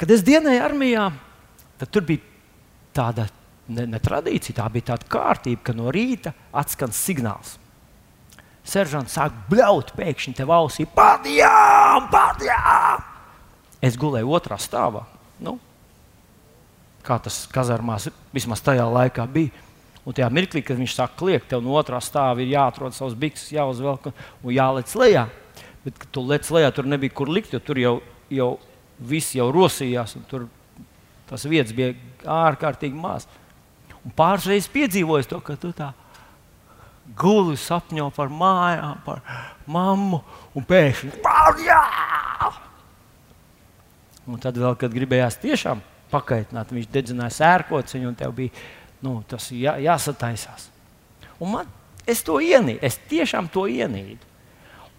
Kad 0.01 0.15
es 0.15 0.25
dienēju 0.25 0.65
armijā, 0.65 1.11
tad 1.79 1.93
tur 1.93 2.07
bija 2.09 2.25
tāda 2.97 3.27
ne, 3.69 3.85
ne 3.87 4.01
tradīcija, 4.01 4.57
tā 4.63 4.69
bija 4.73 4.93
tāda 4.95 5.09
kārtība, 5.11 5.63
ka 5.69 5.77
no 5.77 5.93
rīta 5.93 6.33
atskan 6.57 6.95
signāls. 6.97 7.59
Seržants 8.65 9.17
sāk 9.17 9.35
bļaut 9.51 9.93
pēkšņi 9.97 10.37
te 10.39 10.47
ausī, 10.47 10.87
pārdījām, 10.97 12.09
pārdījām! 12.13 13.05
Es 13.85 13.97
gulēju 14.01 14.33
otrā 14.37 14.59
stāvā. 14.61 15.07
Nu, 15.41 15.57
kā 17.05 17.19
tas 17.23 17.43
kazarmās 17.53 18.09
vismaz 18.35 18.63
tajā 18.65 18.87
laikā 18.89 19.27
bija. 19.33 19.67
Un 20.09 20.17
tajā 20.17 20.31
mirklī, 20.33 20.63
kad 20.65 20.79
viņš 20.81 20.95
sāk 20.97 21.17
kliegt, 21.21 21.51
tev 21.51 21.61
no 21.65 21.75
otrā 21.77 22.01
stāva 22.03 22.41
ir 22.41 22.55
jāatrod 22.55 22.97
savs 22.97 23.17
bikses, 23.21 23.53
jāuzvelk 23.53 24.09
un 24.11 24.55
jālec 24.55 24.93
lejā. 24.97 25.27
Bet, 25.85 25.97
kad 26.01 26.09
tu 26.13 26.25
lec 26.25 26.49
lejā, 26.53 26.71
tur 26.77 26.89
nebija 26.89 27.15
kur 27.17 27.29
likt, 27.33 27.53
jo 27.55 27.61
tur 27.65 27.79
jau, 27.81 27.95
jau 28.33 28.51
viss 28.99 29.37
jau 29.37 29.49
rosījās, 29.53 30.17
un 30.17 30.25
tur 30.29 30.49
tas 31.29 31.45
vietas 31.49 31.77
bija 31.77 31.95
ārkārtīgi 32.25 32.97
maz. 32.97 33.29
Un 34.01 34.13
pāris 34.17 34.49
reizes 34.49 34.73
piedzīvoju 34.73 35.29
to, 35.29 35.41
ka 35.45 35.57
tu 35.61 35.73
tā 35.77 35.93
guli 37.17 37.57
sapņo 37.61 38.09
par 38.17 38.33
mājām, 38.33 38.99
par 39.05 39.23
mammu, 39.69 40.23
un 40.57 40.67
pēkšņi 40.67 41.21
pārjā! 41.25 41.81
Un 44.31 44.41
tad 44.41 44.59
vēl, 44.61 44.77
kad 44.79 44.93
gribējās 44.95 45.41
tiešām 45.43 45.81
pakaitināt. 46.11 46.75
Viņš 46.75 46.91
dedzināja 46.93 47.37
sērkociņu, 47.39 48.11
un 48.11 48.19
tev 48.19 48.35
bija 48.37 48.55
nu, 49.05 49.21
tas 49.29 49.49
jā, 49.55 49.77
jāsataisās. 49.81 50.69
Un 51.41 51.55
man, 51.55 51.71
es 52.09 52.25
to 52.27 52.39
ienīdu, 52.45 52.83
es 52.85 52.99
tiešām 53.11 53.49
to 53.53 53.67
ienīdu. 53.71 54.29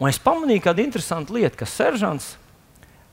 Un 0.01 0.09
es 0.09 0.17
pamanīju 0.21 0.65
kādu 0.65 0.81
interesantu 0.81 1.37
lietu, 1.37 1.59
ka 1.59 1.67
seržants 1.69 2.33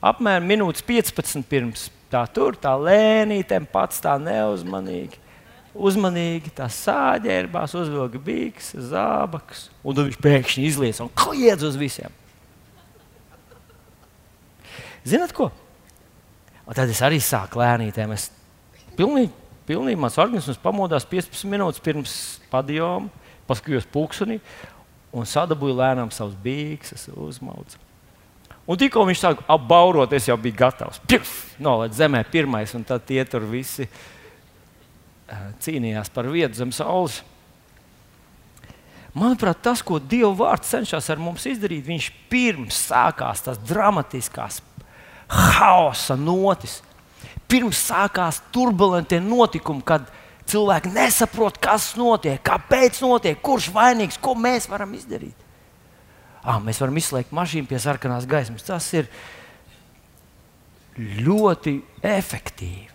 apmēram 0.00 0.46
minūtes 0.48 0.84
15 0.87 1.44
pirms 1.50 1.88
tā 2.08 2.22
tur, 2.32 2.56
tā 2.56 2.72
lēnītēm 2.80 3.68
pats 3.68 4.00
tā 4.04 4.16
neuzmanīgi. 4.22 5.26
Uzmanīgi 5.78 6.50
tā 6.56 6.66
sāģērbās, 6.72 7.76
uzvilka 7.78 8.18
bīgas, 8.24 8.72
zābakus, 8.88 9.68
un 9.84 9.94
tad 9.94 10.08
viņš 10.08 10.22
pēkšņi 10.24 10.64
izlies 10.66 11.02
un 11.04 11.12
kliedz 11.12 11.66
uz 11.68 11.76
visiem. 11.78 12.14
Zinat, 15.06 15.32
ko? 15.37 15.52
Un 16.68 16.76
tad 16.76 16.90
es 16.92 17.00
arī 17.04 17.16
sāku 17.24 17.62
lēnītēm. 17.62 18.12
Es 18.12 18.28
pilnīgi, 18.98 19.33
pilnīgi 19.68 20.00
mans 20.00 20.18
organisms 20.20 20.61
pamodās 20.61 21.07
15 21.09 21.48
minūtes 21.48 21.81
pirms 21.85 22.16
padījuma, 22.52 23.09
paskatījos 23.48 23.88
pulkstenī 23.92 24.37
un 25.16 25.24
sadabūju 25.28 25.78
lēnām 25.78 26.12
savus 26.12 26.37
bīkses, 26.44 27.09
uzmaucu. 27.16 27.81
Un 28.68 28.76
tikko 28.76 29.07
viņš 29.09 29.22
sāk 29.22 29.40
apbaurot, 29.48 30.12
es 30.12 30.28
jau 30.28 30.37
biju 30.37 30.59
gatavs. 30.59 31.00
Pjuf! 31.09 31.33
Nolaid 31.64 31.96
zemē 31.96 32.20
pirmais, 32.28 32.74
un 32.76 32.85
tad 32.85 33.07
tie 33.09 33.22
tur 33.24 33.46
visi 33.48 33.87
uh, 33.88 35.48
cīnījās 35.64 36.12
par 36.12 36.28
vietu 36.28 36.61
zem 36.61 36.74
saules. 36.76 37.22
Manuprāt, 39.16 39.62
tas, 39.64 39.81
ko 39.81 39.96
Dieva 39.96 40.35
vārds 40.37 40.68
cenšas 40.68 41.09
ar 41.09 41.20
mums 41.22 41.48
izdarīt, 41.48 41.88
viņš 41.88 42.11
pirms 42.28 42.85
sākās 42.90 43.40
tas 43.46 43.57
dramatiskās 43.64 44.61
haosa 45.29 46.17
notis. 46.17 46.81
Pirms 47.49 47.81
sākās 47.88 48.43
turbulentie 48.53 49.21
notikumi, 49.25 49.85
kad 49.87 50.09
cilvēki 50.49 50.93
nesaprot, 50.93 51.59
kas 51.61 51.95
notiek, 52.01 52.41
kāpēc 52.45 53.01
notiek, 53.05 53.41
kurš 53.45 53.71
vainīgs, 53.75 54.21
ko 54.21 54.35
mēs 54.37 54.69
varam 54.69 54.93
izdarīt. 54.97 55.37
À, 56.43 56.57
mēs 56.62 56.81
varam 56.81 56.97
izslēgt 57.01 57.35
mašīnu 57.37 57.69
pie 57.69 57.81
sarkanās 57.83 58.29
gaismas. 58.29 58.64
Tas 58.64 58.87
ir 58.97 59.09
ļoti 60.99 61.79
efektīvi. 62.05 62.87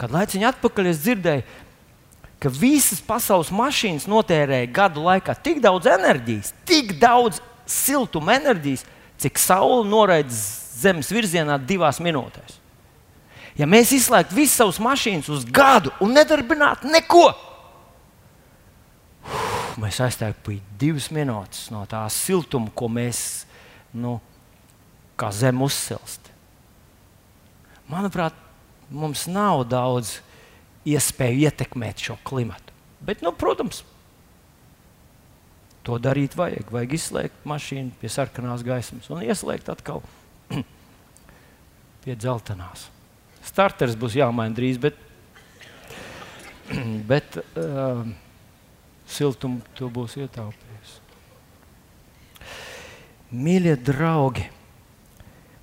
Kad 0.00 0.14
laiciņā 0.14 0.54
atpakaļ 0.54 0.88
es 0.90 1.02
dzirdēju, 1.04 1.44
ka 2.40 2.52
visas 2.54 3.02
pasaules 3.04 3.50
mašīnas 3.52 4.06
notērēja 4.08 4.70
gadu 4.72 5.04
laikā 5.04 5.34
tik 5.44 5.60
daudz 5.60 5.90
enerģijas, 5.92 6.54
tik 6.68 6.94
daudz 7.02 7.42
siltuma 7.68 8.38
enerģijas, 8.38 8.86
cik 9.20 9.38
saule 9.40 9.84
noraida 9.88 10.32
zemes 10.32 11.10
virzienā 11.12 11.58
divās 11.60 12.00
minūtēs. 12.02 12.56
Ja 13.58 13.66
mēs 13.68 13.92
izslēgtu 13.92 14.36
visas 14.38 14.56
savas 14.60 14.80
mašīnas 14.80 15.28
uz 15.32 15.44
gadu 15.44 15.92
un 16.00 16.14
nedarbinātu 16.16 16.88
neko, 16.88 17.26
uf, 19.26 19.76
mēs 19.80 20.00
aizteiktu 20.06 20.56
divas 20.80 21.10
minūtes 21.12 21.68
no 21.74 21.84
tā 21.90 22.06
siltuma, 22.14 22.72
ko 22.72 22.88
mēs 22.92 23.44
nu, 23.92 24.16
kā 25.20 25.28
zeme 25.34 25.66
uzsilst. 25.66 26.30
Manuprāt, 27.90 28.36
mums 28.90 29.26
nav 29.28 29.64
daudz 29.68 30.20
iespēju 30.88 31.44
ietekmēt 31.48 32.06
šo 32.06 32.16
klimatu. 32.24 32.72
Bet, 33.04 33.24
nu, 33.24 33.32
protams, 33.36 33.82
To 35.90 35.96
darīt 35.98 36.36
vajag. 36.38 36.68
Vajag 36.70 36.92
izslēgt 36.94 37.46
mašīnu 37.50 37.96
pie 37.98 38.08
sarkanās 38.14 38.62
gaismas 38.62 39.08
un 39.10 39.24
ieslēgt 39.26 39.72
atkal 39.72 40.04
pie 42.04 42.14
dzeltenās. 42.14 42.84
Starters 43.42 43.96
būs 43.98 44.14
jāmaina 44.14 44.54
drīz, 44.54 44.78
bet, 44.78 45.00
bet 47.10 47.40
uh, 47.58 48.04
siltumu 49.10 49.64
to 49.74 49.90
būs 49.90 50.14
ietaupījis. 50.22 50.94
Mīļie 53.34 53.74
draugi! 53.82 54.46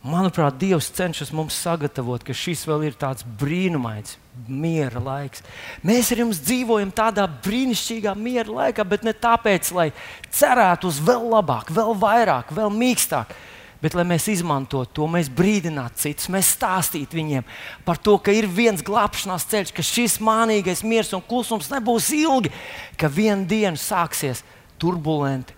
Manuprāt, 0.03 0.59
Dievs 0.59 0.91
cenšas 0.91 1.31
mums 1.31 1.55
sagatavot, 1.55 2.27
ka 2.27 2.35
šis 2.35 2.67
vēl 2.67 2.89
ir 2.89 2.99
tāds 2.99 3.23
brīnumains 3.39 4.19
miera 4.47 5.02
laiks. 5.02 5.43
Mēs 5.86 6.12
ar 6.13 6.21
jums 6.23 6.39
dzīvojam 6.45 6.93
tādā 6.95 7.26
brīnišķīgā 7.45 8.13
miera 8.19 8.54
laikā, 8.62 8.86
bet 8.88 9.06
ne 9.08 9.13
tāpēc, 9.17 9.71
lai 9.76 9.89
cerētu 10.34 10.91
uz 10.91 11.02
vēl 11.04 11.30
labāk, 11.34 11.71
vēl 11.73 11.95
vairāk, 11.97 12.54
vēl 12.56 12.73
mīkstāk. 12.73 13.34
Bet, 13.78 13.93
lai 13.93 14.08
mēs 14.10 14.26
izmantotu 14.32 14.89
to, 14.97 15.06
mēs 15.13 15.28
brīdinātu 15.30 16.02
citus, 16.02 16.32
mēs 16.34 16.56
stāstītu 16.56 17.19
viņiem 17.19 17.45
par 17.86 18.00
to, 18.02 18.15
ka 18.17 18.34
ir 18.34 18.47
viens 18.50 18.82
glābšanās 18.82 19.45
ceļš, 19.52 19.73
ka 19.78 19.86
šis 19.86 20.15
mānīgais 20.26 20.82
miers 20.82 21.13
un 21.13 21.21
klusums 21.21 21.69
nebūs 21.69 22.10
ilgi, 22.17 22.50
ka 22.97 23.06
vienā 23.06 23.45
dienā 23.45 23.78
sāksies 23.78 24.41
turbulenti 24.82 25.54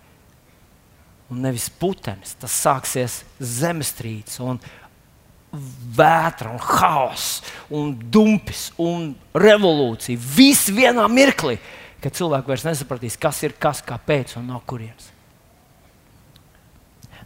un 1.32 1.46
nevis 1.46 1.70
putenis. 1.80 2.36
Tas 2.42 2.60
sāksies 2.65 3.22
zemestrīce, 3.39 4.42
un 4.44 4.60
vētra, 5.51 6.53
un 6.53 6.62
haoss, 6.62 7.41
un 7.73 7.93
dumpis, 8.12 8.69
un 8.77 9.12
revolūcija. 9.33 10.19
Viss 10.35 10.69
vienā 10.73 11.07
mirklī, 11.12 11.57
kad 12.04 12.15
cilvēki 12.15 12.52
vairs 12.52 12.67
nesapratīs, 12.67 13.17
kas 13.19 13.41
ir 13.47 13.56
kas, 13.60 13.81
kāpēc 13.85 14.37
un 14.39 14.50
no 14.52 14.62
kurienes. 14.69 15.10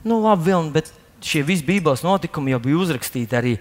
Nu, 0.03 0.19
labi, 0.24 0.49
Vilni, 0.49 0.74
bet 0.76 0.91
šie 1.24 1.43
visi 1.47 1.63
Bībeles 1.67 2.03
notikumi 2.03 2.51
jau 2.51 2.59
bija 2.63 2.82
uzrakstīti 2.84 3.38
arī, 3.39 3.53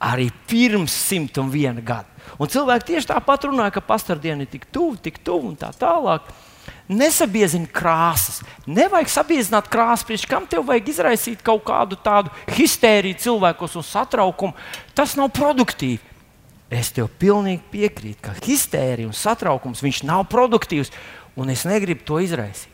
arī 0.00 0.30
pirms 0.48 0.94
101 1.10 1.82
gada. 1.84 2.08
Un 2.40 2.48
cilvēki 2.48 2.92
tieši 2.92 3.10
tāpat 3.10 3.48
runāja, 3.48 3.74
ka 3.76 3.84
pastardiena 3.84 4.46
ir 4.46 4.52
tik 4.52 4.68
tuvu, 4.72 4.96
tik 5.02 5.20
tuvu 5.24 5.52
un 5.52 5.58
tā 5.60 5.72
tālāk. 5.76 6.28
Nesabiezini 6.90 7.68
krāsas. 7.70 8.40
Nevajag 8.66 9.12
sabiezināt 9.12 9.70
krāsas, 9.70 10.04
priekš 10.08 10.26
kam 10.30 10.48
tev 10.50 10.64
vajag 10.66 10.90
izraisīt 10.90 11.44
kaut 11.46 11.62
kādu 11.68 11.98
tādu 12.00 12.32
histēriju 12.56 13.20
cilvēkos 13.22 13.76
un 13.78 13.86
satraukumu. 13.86 14.56
Tas 14.94 15.14
nav 15.18 15.30
produktīvi. 15.36 16.02
Es 16.70 16.92
tev 16.94 17.08
pilnīgi 17.18 17.62
piekrītu, 17.72 18.20
ka 18.22 18.34
histērija 18.44 19.10
un 19.10 19.16
satraukums 19.16 19.82
nav 20.06 20.26
produktīvs, 20.30 20.92
un 21.34 21.50
es 21.50 21.64
negribu 21.66 22.04
to 22.06 22.20
izraisīt. 22.22 22.68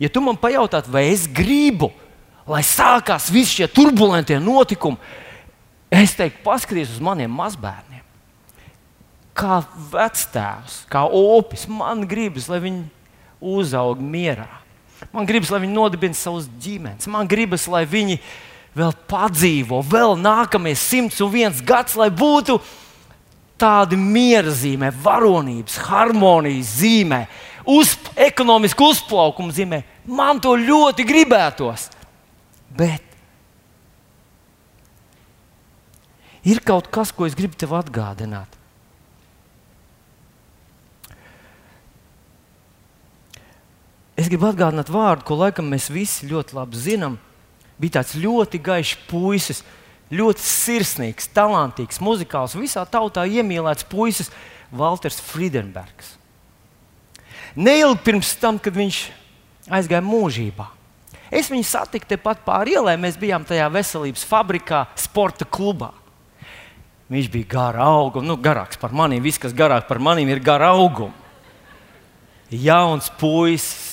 Ja 0.00 0.08
tu 0.08 0.20
man 0.24 0.38
pajautātu, 0.40 0.90
vai 0.90 1.10
es 1.12 1.26
gribu, 1.28 1.90
lai 2.48 2.62
sākās 2.64 3.28
visi 3.30 3.60
šie 3.60 3.68
turbulentie 3.68 4.40
notikumi, 4.40 4.96
Es 5.92 6.14
teiktu, 6.16 6.40
paskatieties 6.46 6.94
uz 6.96 7.02
maniem 7.04 7.32
mazbērniem. 7.36 8.00
Kā 9.36 9.58
vectēvs, 9.92 10.82
kā 10.92 11.04
opis, 11.04 11.66
man 11.68 12.06
gribas, 12.08 12.48
lai 12.48 12.62
viņi 12.64 12.86
uzaug 13.42 14.00
mierā. 14.00 14.48
Man 15.10 15.26
gribas, 15.26 15.50
lai 15.50 15.64
viņi 15.64 15.74
nodibina 15.74 16.14
savus 16.16 16.46
ģimenes. 16.62 17.08
Man 17.10 17.26
gribas, 17.28 17.66
lai 17.70 17.82
viņi 17.88 18.20
vēl 18.78 18.94
padzīvo, 19.10 19.82
vēl 19.84 20.14
nākamie 20.20 20.76
simts 20.78 21.20
un 21.24 21.32
viens 21.32 21.60
gads, 21.66 21.96
lai 21.98 22.08
būtu 22.14 22.60
tādi 23.60 23.98
miera 23.98 24.52
zīmē, 24.54 24.90
varonības, 25.02 25.76
harmonijas 25.86 26.76
zīmē, 26.80 27.24
uz, 27.68 27.94
ekonomisku 28.16 28.90
uzplaukumu 28.94 29.54
zīmē. 29.54 29.82
Man 30.06 30.40
to 30.42 30.54
ļoti 30.58 31.06
gribētos. 31.06 31.90
Bet 32.72 33.04
ir 36.42 36.62
kaut 36.64 36.88
kas, 36.90 37.12
ko 37.14 37.28
es 37.28 37.36
gribu 37.38 37.58
tev 37.58 37.76
atgādināt. 37.78 38.61
Es 44.22 44.28
gribu 44.30 44.46
atgādināt 44.46 44.86
vārdu, 44.92 45.24
ko 45.26 45.34
laikam 45.40 45.66
mēs 45.72 45.88
visi 45.90 46.28
ļoti 46.30 46.54
labi 46.54 46.78
zinām. 46.78 47.16
Bija 47.82 47.96
tāds 47.96 48.12
ļoti 48.22 48.60
gaišs 48.62 48.98
puisis, 49.08 49.62
ļoti 50.14 50.44
sirsnīgs, 50.46 51.26
talantīgs, 51.34 51.98
muzikāls, 51.98 52.54
visā 52.54 52.84
tautā 52.86 53.24
iemīlēts 53.26 53.88
puisis, 53.90 54.30
Walters 54.70 55.18
Friedenbergs. 55.26 56.12
Neilgi 57.58 57.98
pirms 58.06 58.30
tam, 58.38 58.60
kad 58.62 58.78
viņš 58.78 59.00
aizgāja 59.74 60.04
mūžībā, 60.06 60.68
es 61.34 61.50
viņu 61.50 61.66
satiku 61.66 62.12
tepat 62.14 62.44
pāri 62.46 62.76
ielai. 62.76 62.94
Mēs 63.02 63.18
bijām 63.18 63.42
tajā 63.48 63.66
veselības 63.74 64.22
fabrikā, 64.28 64.84
sporta 65.02 65.48
klubā. 65.48 65.90
Viņš 67.10 67.32
bija 67.32 67.50
gara 67.58 67.90
auguma, 67.90 68.30
nu, 68.30 68.38
garāks 68.38 68.78
par 68.78 68.94
maniem. 68.94 69.24
Viss, 69.24 69.42
kas 69.42 69.56
garāk 69.56 69.90
par 69.90 69.98
maniem, 69.98 70.30
ir 70.30 70.44
gara 70.44 70.70
auguma. 70.76 71.10
Jauns 72.52 73.10
puisis, 73.18 73.91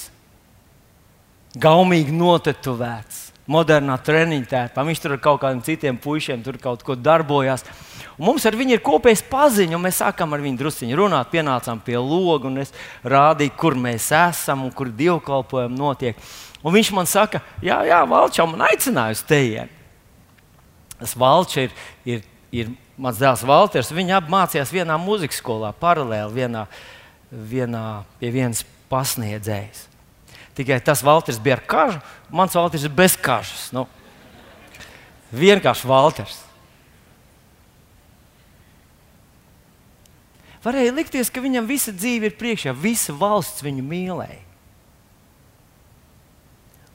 gaumīgi 1.58 2.14
notetovēts, 2.14 3.30
modernā 3.50 3.96
treniņa 4.06 4.50
tēpā. 4.50 4.86
Viņš 4.86 5.02
tur 5.02 5.16
ar 5.16 5.22
kaut 5.24 5.40
kādiem 5.42 5.64
citiem 5.66 5.98
puišiem 6.02 6.44
tur 6.46 6.60
kaut 6.62 6.84
ko 6.86 6.98
darbojās. 6.98 7.66
Un 8.20 8.28
mums 8.28 8.46
ar 8.46 8.58
viņu 8.60 8.76
ir 8.76 8.84
kopējs 8.84 9.24
paziņš, 9.32 9.74
un 9.78 9.84
mēs 9.86 10.02
sākām 10.04 10.36
ar 10.36 10.44
viņu 10.44 10.60
druskuļi 10.60 11.00
runāt. 11.00 11.32
Pienācām 11.32 11.80
pie 11.82 11.98
loga, 11.98 12.50
un 12.52 12.62
es 12.66 12.74
rādīju, 13.08 13.56
kur 13.58 13.78
mēs 13.80 14.12
esam 14.12 14.68
un 14.68 14.74
kur 14.76 14.92
dievkalpojumi 14.92 15.80
notiek. 15.80 16.20
Un 16.60 16.76
viņš 16.76 16.92
man 16.94 17.08
saka, 17.08 17.42
jā, 17.64 17.80
jā 17.88 18.04
Valčā 18.12 18.46
man 18.46 18.68
aicināja 18.68 19.16
uz 19.16 19.24
tejienu. 19.26 19.72
Tas 21.00 21.16
Valčs 21.16 21.62
ir, 21.64 21.76
ir, 22.04 22.26
ir 22.52 22.74
mans 23.00 23.22
dēls 23.22 23.46
Valters. 23.48 23.94
Viņi 23.96 24.18
abi 24.20 24.36
mācījās 24.36 24.74
vienā 24.76 25.00
muzikas 25.00 25.40
skolā, 25.40 25.72
paralēli 25.72 26.42
vienā, 26.42 26.66
vienā 27.32 27.86
pie 28.20 28.34
vienas 28.36 28.66
pasniedzējas. 28.92 29.89
Tikai 30.60 30.82
tas 30.84 31.00
Valters 31.06 31.40
bija 31.40 31.56
ar 31.56 31.64
kažu, 31.64 32.02
mans 32.36 32.56
Valters 32.58 32.84
ir 32.84 32.92
bez 32.92 33.14
kažas. 33.16 33.70
Nu, 33.72 33.86
vienkārši 35.32 35.88
Valters. 35.88 36.42
Varēja 40.60 40.92
likties, 40.92 41.32
ka 41.32 41.40
viņam 41.40 41.70
visa 41.70 41.94
dzīve 41.96 42.28
ir 42.28 42.36
priekšā, 42.36 42.76
visa 42.76 43.16
valsts 43.16 43.64
viņu 43.64 43.86
mīlēja. 43.88 44.44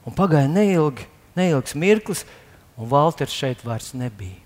Un 0.05 0.13
pagāja 0.13 0.45
neilgi, 0.45 1.07
neilgs 1.33 1.73
mirklis, 1.73 2.21
un 2.77 2.91
Valters 2.91 3.33
šeit 3.33 3.65
vairs 3.65 3.95
nebija. 3.97 4.37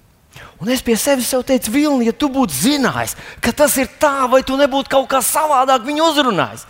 Un 0.63 0.71
es 0.71 0.79
pie 0.79 0.95
sevis 0.95 1.27
teicu, 1.27 1.73
Vilni, 1.73 2.07
ja 2.07 2.15
tu 2.15 2.29
būtu 2.31 2.55
zinājis, 2.55 3.17
ka 3.43 3.51
tas 3.51 3.75
ir 3.75 3.91
tā, 3.99 4.29
vai 4.31 4.39
tu 4.47 4.55
nebūtu 4.55 4.95
kaut 4.95 5.09
kā 5.11 5.19
savādāk 5.19 5.83
viņu 5.83 6.07
uzrunājis. 6.13 6.63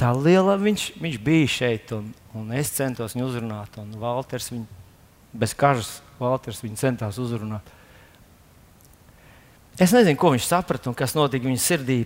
Tā 0.00 0.10
liela 0.12 0.56
viņš, 0.60 0.90
viņš 1.00 1.16
bija 1.24 1.48
šeit, 1.50 1.92
un, 1.96 2.10
un 2.36 2.52
es 2.56 2.70
centos 2.76 3.16
viņu 3.16 3.28
uzrunāt. 3.30 3.78
Un 3.80 3.94
Walters 4.00 4.50
viņu, 4.52 4.66
bez 5.36 5.54
kažas, 5.56 5.96
Walters 6.20 6.62
viņu 6.64 6.80
centās 6.80 7.20
uzrunāt. 7.22 7.74
Es 9.76 9.92
nezinu, 9.92 10.16
ko 10.20 10.32
viņš 10.32 10.48
saprata 10.48 10.88
un 10.88 10.96
kas 10.96 11.16
notika 11.16 11.48
viņa 11.48 11.60
sirdī. 11.60 11.98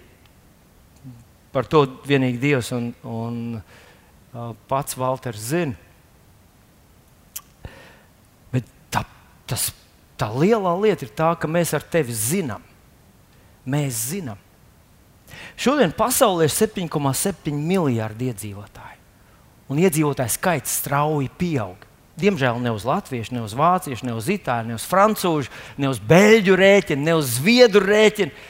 Par 1.55 1.67
to 1.67 1.85
vienīgi 2.07 2.39
Dievs 2.39 2.71
un, 2.75 2.93
un 3.07 3.39
uh, 3.59 4.53
pats 4.71 4.99
Walters 4.99 5.49
zina. 5.51 5.75
Bet 8.55 8.67
tā, 8.91 9.03
tas, 9.51 9.71
tā 10.19 10.31
lielā 10.35 10.77
lieta 10.79 11.07
ir 11.07 11.15
tā, 11.15 11.33
ka 11.39 11.51
mēs 11.51 11.75
ar 11.75 11.87
tevi 11.87 12.15
zinām. 12.15 12.63
Mēs 13.67 14.07
zinām 14.15 14.39
Šodien 15.61 15.93
pasaulē 15.97 16.47
ir 16.49 16.55
7,7 16.55 17.53
miljardi 17.55 18.31
iedzīvotāji. 18.31 18.99
Un 19.71 19.81
iedzīvotāju 19.83 20.35
skaits 20.35 20.81
strauji 20.81 21.31
pieaug. 21.39 21.87
Diemžēl 22.21 22.59
ne 22.61 22.73
uz 22.75 22.85
latviešu, 22.85 23.37
ne 23.37 23.45
uz 23.45 23.55
vāciešu, 23.57 24.05
ne 24.09 24.15
uz 24.19 24.27
itāļu, 24.29 24.73
ne 24.73 24.77
uz 24.77 24.87
frančūžu, 24.89 25.53
ne 25.81 25.89
uz 25.89 26.01
beļģu 26.11 26.57
rēķinu, 26.59 27.07
ne 27.07 27.15
uz 27.17 27.37
zviedru 27.39 27.85
rēķinu. 27.87 28.49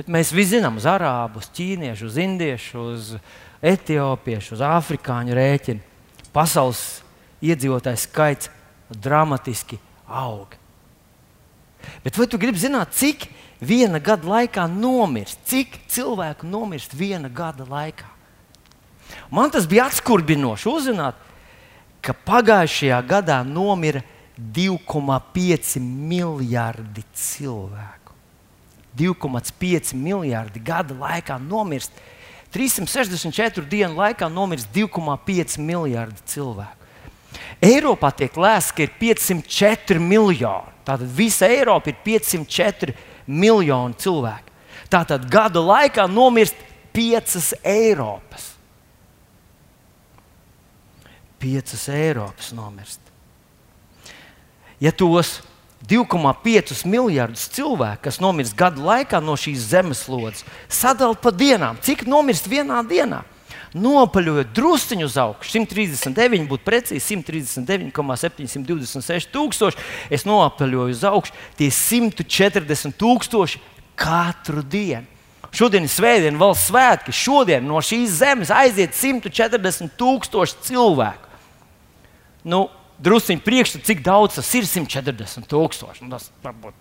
Bet 0.00 0.08
mēs 0.10 0.32
visi 0.32 0.56
zinām, 0.56 0.78
uz 0.80 0.88
arābu, 0.88 1.42
uz 1.42 1.50
ķīniešu, 1.54 2.08
uz 2.08 2.16
indiešu, 2.24 2.86
uz 2.94 3.12
etiopiešu, 3.62 4.56
uz 4.56 4.64
afrikāņu 4.64 5.36
rēķinu. 5.36 5.84
Pasaules 6.34 7.02
iedzīvotāju 7.44 8.00
skaits 8.00 8.50
dramatiski 8.90 9.78
aug. 10.08 10.56
Bet 12.04 12.16
vai 12.18 12.26
tu 12.30 12.40
gribi 12.40 12.60
zināt, 12.60 12.94
cik 12.96 13.28
viena 13.60 14.00
gada 14.00 14.28
laikā 14.28 14.66
nomirst. 14.70 15.40
Cik 15.48 15.80
cilvēku 15.90 16.48
nomirst 16.48 16.94
viena 16.96 17.28
gada 17.28 17.66
laikā? 17.68 18.08
Man 19.30 19.50
tas 19.50 19.66
bija 19.68 19.88
atskurbinoši 19.90 20.68
uzzināt, 20.70 21.18
ka 22.00 22.14
pagājušajā 22.26 23.00
gadā 23.06 23.40
nomira 23.46 24.02
2,5 24.40 25.80
miljardi 25.80 27.04
cilvēku. 27.14 28.14
2,5 28.98 29.94
miljardi 29.94 30.62
gada 30.64 30.96
laikā 30.96 31.38
nomirst. 31.42 31.92
364 32.50 33.68
dienu 33.70 34.00
laikā 34.00 34.26
nomirst 34.32 34.70
2,5 34.74 35.60
miljardi 35.62 36.24
cilvēku. 36.26 36.76
Eiropā 37.62 38.10
tiek 38.16 38.34
lēsts, 38.34 38.72
ka 38.74 38.82
ir 38.86 38.94
504 38.98 40.00
miljoni. 40.02 40.72
Tātad 40.82 41.06
visa 41.14 41.46
Eiropa 41.46 41.92
ir 41.92 41.98
504 42.02 42.96
miljoni 43.30 43.96
cilvēku. 44.00 44.50
Tātad 44.90 45.28
gada 45.30 45.62
laikā 45.62 46.06
nomirst 46.10 46.58
piecas 46.92 47.52
Eiropas. 47.62 48.50
Piecas 51.40 51.86
Eiropas 51.88 52.50
nomirst. 52.52 53.00
Ja 54.80 54.92
tos 54.92 55.38
2,5 55.88 56.84
miljardus 56.88 57.46
cilvēku, 57.54 58.04
kas 58.08 58.20
nomirst 58.20 58.56
gada 58.56 58.82
laikā 58.84 59.20
no 59.24 59.36
šīs 59.38 59.70
zemeslodes, 59.72 60.44
sadalīt 60.68 61.22
pa 61.22 61.32
dienām, 61.32 61.80
cik 61.80 62.04
nomirst 62.08 62.48
vienā 62.50 62.82
dienā? 62.88 63.22
Nopaļojot 63.74 64.52
drusciņu 64.56 65.06
uz 65.06 65.16
augšu, 65.20 65.50
139, 65.54 66.48
būtu 66.50 66.66
precīzi 66.66 67.16
139,726 67.16 69.30
tūkstoši. 69.34 69.78
Es 70.10 70.26
nopaļoju 70.26 70.96
uz 70.96 71.04
augšu, 71.06 71.32
tie 71.58 71.70
140 71.74 72.98
tūkstoši 72.98 73.62
katru 74.00 74.62
dienu. 74.66 75.06
Šodien 75.50 75.86
ir 75.86 75.90
svētdiena, 75.90 76.38
valsts 76.38 76.68
svētki. 76.70 77.14
Šodien 77.14 77.64
no 77.66 77.80
šīs 77.82 78.20
zemes 78.20 78.52
aiziet 78.54 78.94
140 78.94 79.96
tūkstoši 79.98 80.60
cilvēku. 80.68 81.26
Nu, 82.46 82.68
drusciņi 83.02 83.42
priekšstats, 83.44 83.86
cik 83.88 84.04
daudz 84.06 84.38
tas 84.38 84.50
ir 84.54 84.68
140 84.68 85.50
tūkstoši. 85.50 86.06
Nu, 86.06 86.14
tas 86.14 86.30
varbūt 86.44 86.74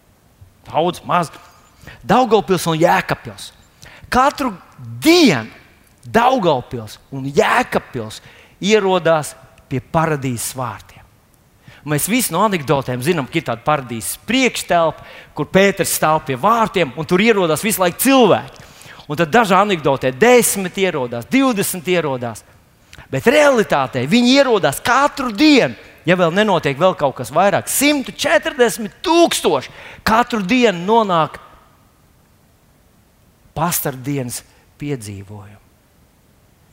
daudz, 0.69 1.01
maz. 1.07 1.33
Daugopils 2.05 2.67
un 2.69 2.77
Jēkabils. 2.77 3.49
Katru 4.13 4.53
dienu 5.01 5.58
Daugaupils 6.05 6.97
un 7.11 7.27
Jēkabpils 7.27 8.21
ierodās 8.63 9.33
pie 9.69 9.81
paradīzes 9.83 10.55
vārtiem. 10.57 11.03
Mēs 11.89 12.09
visi 12.11 12.33
no 12.35 12.41
anekdotēm 12.43 13.01
zinām, 13.03 13.27
ka 13.29 13.39
ir 13.39 13.45
tāda 13.47 13.63
paradīzes 13.65 14.17
priekšstelpa, 14.27 15.05
kur 15.35 15.47
Pēters 15.51 15.93
stāv 15.95 16.25
pie 16.27 16.35
vārtiem 16.39 16.91
un 16.99 17.07
tur 17.07 17.21
ierodas 17.23 17.63
visu 17.63 17.81
laiku 17.83 18.03
cilvēki. 18.03 18.65
Un 19.09 19.17
tad 19.17 19.31
dažā 19.33 19.61
anekdotē 19.63 20.11
desmit 20.13 20.75
ierodās, 20.77 21.25
divdesmit 21.31 21.87
ierodās. 21.89 22.43
Bet 23.09 23.25
realitātē 23.31 24.03
viņi 24.09 24.35
ierodas 24.37 24.81
katru 24.85 25.31
dienu. 25.33 25.77
Ja 26.05 26.15
vēl 26.17 26.33
nenotiek 26.33 26.77
vēl 26.79 26.95
kaut 26.97 27.17
kas 27.17 27.31
vairāk, 27.33 27.67
140 27.69 28.99
tūkstoši 29.05 29.73
katru 30.07 30.41
dienu 30.45 30.85
nonāk 30.85 31.37
pastardienas 33.57 34.43
piedzīvojumu. 34.79 35.58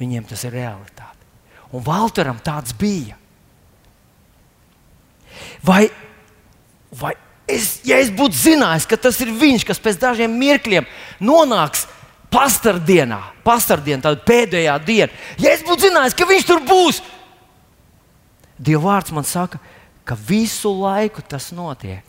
Viņiem 0.01 0.27
tas 0.29 0.45
ir 0.45 0.55
realitāte. 0.57 1.15
Un 1.73 1.85
Valteram 1.85 2.39
tāds 2.45 2.75
bija. 2.77 3.17
Vai, 5.65 5.87
vai 6.93 7.15
es, 7.49 7.81
ja 7.85 7.99
es 8.01 8.13
būtu 8.13 8.39
zinājis, 8.39 8.87
ka 8.89 8.99
tas 9.01 9.19
ir 9.25 9.33
viņš, 9.37 9.67
kas 9.69 9.81
pēc 9.83 9.99
dažiem 10.01 10.33
mirkļiem 10.41 10.87
nonāks 11.25 11.85
pastardienā, 12.33 13.21
pastardienā, 13.45 14.03
tāda 14.05 14.25
pēdējā 14.27 14.79
diena, 14.85 15.13
ja 15.41 15.53
es 15.53 15.65
būtu 15.65 15.89
zinājis, 15.89 16.17
ka 16.17 16.29
viņš 16.29 16.49
tur 16.49 16.65
būs, 16.67 17.03
Dieva 18.57 18.89
vārds 18.89 19.13
man 19.13 19.27
saka, 19.29 19.61
ka 20.07 20.17
visu 20.17 20.73
laiku 20.73 21.21
tas 21.21 21.51
notiek. 21.53 22.05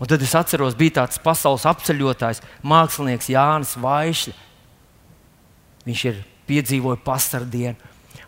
Un 0.00 0.08
tad 0.08 0.20
es 0.24 0.34
atceros, 0.36 0.76
bija 0.76 1.00
tāds 1.00 1.20
pasaules 1.20 1.64
apceļotājs, 1.68 2.42
mākslinieks 2.64 3.30
Jānis 3.32 3.76
Vaišs. 3.80 4.32
Viņš 5.86 6.02
ir 6.10 6.20
piedzīvojis 6.48 7.04
pastardienu. 7.04 7.76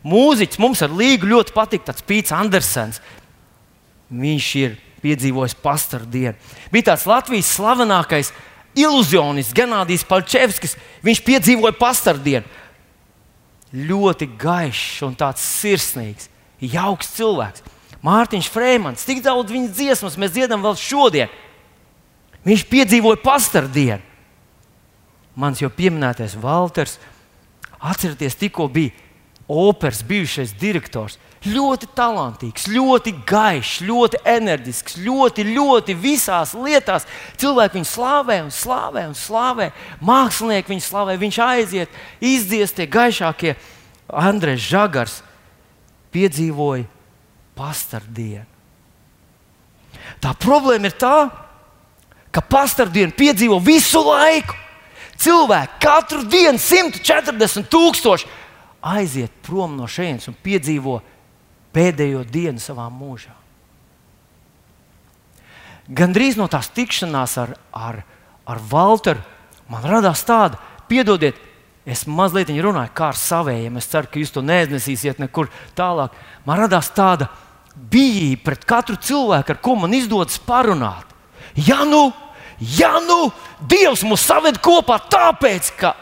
Mūziķis 0.09 0.61
mums 0.63 0.83
ar 0.85 0.93
līgu 0.95 1.29
ļoti 1.29 1.55
patīk, 1.55 1.87
tāds 1.87 2.05
Pīts 2.07 2.35
Andersens. 2.35 3.01
Viņš 4.09 4.51
ir 4.61 4.77
piedzīvojis 5.03 5.57
pastardienu. 5.63 6.37
Bija 6.73 6.93
tāds 6.93 7.07
Latvijas 7.09 7.51
slavenākais 7.57 8.33
iluzionists 8.79 9.57
Ganādijs 9.57 10.07
Palčevskis. 10.09 10.77
Viņš 11.05 11.23
piedzīvoja 11.27 11.77
pastardienu. 11.79 12.47
Ļoti 13.69 14.31
gaišs 14.41 15.03
un 15.05 15.17
tāds 15.19 15.45
sirsnīgs, 15.45 16.31
jauks 16.63 17.11
cilvēks. 17.19 17.67
Mārtiņš 18.07 18.49
Freemans, 18.55 19.05
tik 19.05 19.21
daudz 19.25 19.53
viņa 19.53 19.75
dziesmas 19.75 20.17
mēs 20.21 20.33
dziedam 20.33 20.63
vēl 20.65 20.79
šodien. 20.79 21.33
Viņš 22.47 22.65
piedzīvoja 22.71 23.21
pastardienu. 23.21 24.01
Mans 25.39 25.61
jau 25.61 25.69
pieminētais 25.71 26.37
Walters, 26.41 26.97
atcerieties, 27.81 28.37
tikko 28.39 28.69
bija 28.69 28.91
operas 29.49 30.03
bijušais 30.05 30.53
direktors. 30.61 31.17
Ļoti 31.47 31.87
talantīgs, 31.95 32.67
ļoti 32.67 33.13
gaišs, 33.29 33.79
ļoti 33.87 34.19
enerģisks, 34.27 34.97
ļoti, 35.05 35.45
ļoti 35.55 35.95
visās 35.95 36.53
lietās. 36.59 37.07
Cilvēki 37.39 37.79
viņu 37.79 37.89
slavē 37.89 38.41
un 38.43 38.51
slavē 38.53 39.07
un 39.07 39.15
slavē. 39.17 39.71
Mākslinieki 40.03 40.75
viņu 40.75 40.85
slavē. 40.85 41.15
Viņš 41.23 41.41
aiziet, 41.47 41.99
izdzies 42.19 42.75
tie 42.75 42.89
gaišākie. 42.91 43.55
Andrēs 44.09 44.67
Žagars 44.67 45.21
piedzīvoja 46.13 46.89
pastardienu. 47.59 48.47
Tā 50.19 50.33
problēma 50.35 50.91
ir 50.91 50.97
tā, 50.99 51.29
ka 52.35 52.43
pastardienu 52.43 53.15
piedzīvo 53.15 53.61
visu 53.63 54.03
laiku. 54.03 54.57
Cilvēki 55.19 55.81
katru 55.83 56.23
dienu 56.31 56.61
140 56.63 57.67
tūkstoši 57.73 58.29
aiziet 58.87 59.33
prom 59.43 59.75
no 59.79 59.89
šejienes 59.91 60.29
un 60.31 60.37
piedzīvo 60.45 61.01
pēdējo 61.75 62.23
dienu 62.29 62.63
savā 62.63 62.87
mūžā. 62.93 63.35
Gan 65.89 66.13
drīz 66.13 66.37
no 66.39 66.47
tās 66.53 66.69
tikšanās 66.77 67.35
ar, 67.41 67.55
ar, 67.73 68.03
ar 68.47 68.63
Walteru 68.71 69.25
man 69.73 69.85
radās 69.89 70.23
tāda, 70.29 70.61
piedodiet, 70.89 71.37
es 71.89 72.05
mazliet 72.07 72.51
runāju 72.53 72.93
kā 72.95 73.11
ar 73.13 73.19
saviem. 73.19 73.79
Es 73.81 73.89
ceru, 73.89 74.11
ka 74.13 74.21
jūs 74.21 74.33
to 74.35 74.43
neiznesīsiet 74.45 75.21
nekur 75.23 75.49
tālāk. 75.77 76.13
Man 76.45 76.61
radās 76.61 76.91
tāda 76.93 77.31
bijība 77.75 78.51
pret 78.51 78.67
katru 78.69 78.99
cilvēku, 79.01 79.55
ar 79.55 79.63
ko 79.65 79.77
man 79.81 79.97
izdodas 79.97 80.39
parunāt. 80.45 81.09
Ja 81.57 81.83
nu, 81.89 82.11
ja 82.61 82.97
nu 83.05 83.31
Dievs 83.71 84.05
mūs 84.07 84.25
saved 84.27 84.61
kopā 84.63 84.99
tāpēc, 85.11 85.73
ka 85.79 85.95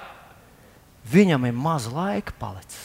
viņam 1.10 1.46
ir 1.48 1.56
maz 1.56 1.88
laika 1.92 2.34
palicis. 2.38 2.82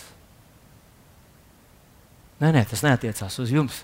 Nē, 2.42 2.50
nē, 2.56 2.64
tas 2.66 2.82
neatiecās 2.82 3.38
uz 3.44 3.52
jums. 3.54 3.84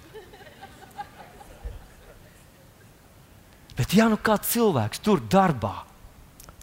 Bet, 3.77 3.93
ja 3.93 4.07
nu 4.09 4.17
kāds 4.17 4.49
cilvēks 4.55 5.03
tur 5.05 5.21
darbā, 5.21 5.83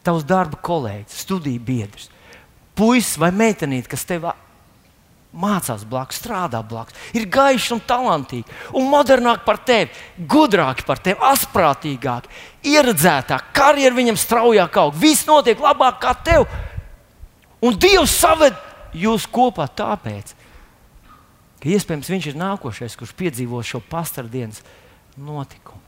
tavs 0.03 0.27
darba 0.27 0.59
kolēģis, 0.66 1.20
studiju 1.22 1.62
biedrs, 1.62 2.09
puisis 2.75 3.14
vai 3.22 3.31
meitenīte, 3.31 3.93
kas 3.93 4.03
tev 4.09 4.27
mācās 5.35 5.82
blakus, 5.89 6.20
strādā 6.22 6.61
blakus, 6.66 6.95
ir 7.16 7.26
gaišs 7.30 7.72
un 7.74 7.82
talantīgi, 7.87 8.47
un 8.78 8.87
modernāk 8.91 9.43
par 9.47 9.59
tevi, 9.66 9.91
gudrāk 10.30 10.85
par 10.87 11.03
tevi, 11.03 11.18
asprātīgāk, 11.26 12.28
ieredzētāk, 12.64 13.51
karjeras 13.57 13.99
viņam 13.99 14.20
straujāk 14.20 14.78
aug, 14.82 14.95
viss 14.95 15.26
notiek 15.28 15.61
labāk 15.61 16.01
kā 16.05 16.14
tev. 16.26 16.47
Un 17.64 17.76
Dievs 17.80 18.14
saved 18.20 18.57
jūs 18.95 19.26
kopā 19.30 19.66
tāpēc, 19.66 20.35
ka 21.62 21.70
iespējams 21.72 22.11
viņš 22.12 22.30
ir 22.30 22.41
nākošais, 22.41 22.97
kurš 23.01 23.14
piedzīvo 23.18 23.62
šo 23.64 23.80
pastardienas 23.91 24.62
notikumu. 25.16 25.80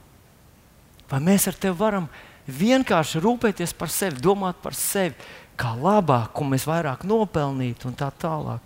Vai 1.07 1.21
mēs 1.23 1.47
ar 1.47 1.55
tevi 1.55 1.77
varam 1.79 2.09
vienkārši 2.47 3.21
rūpēties 3.23 3.73
par 3.77 3.91
sevi, 3.91 4.19
domāt 4.23 4.59
par 4.63 4.75
sevi, 4.75 5.15
kā 5.57 5.73
labāk, 5.77 6.33
ko 6.35 6.45
mēs 6.47 6.67
vairāk 6.67 7.05
nopelnītu 7.07 7.89
un 7.89 7.95
tā 7.97 8.09
tālāk. 8.21 8.61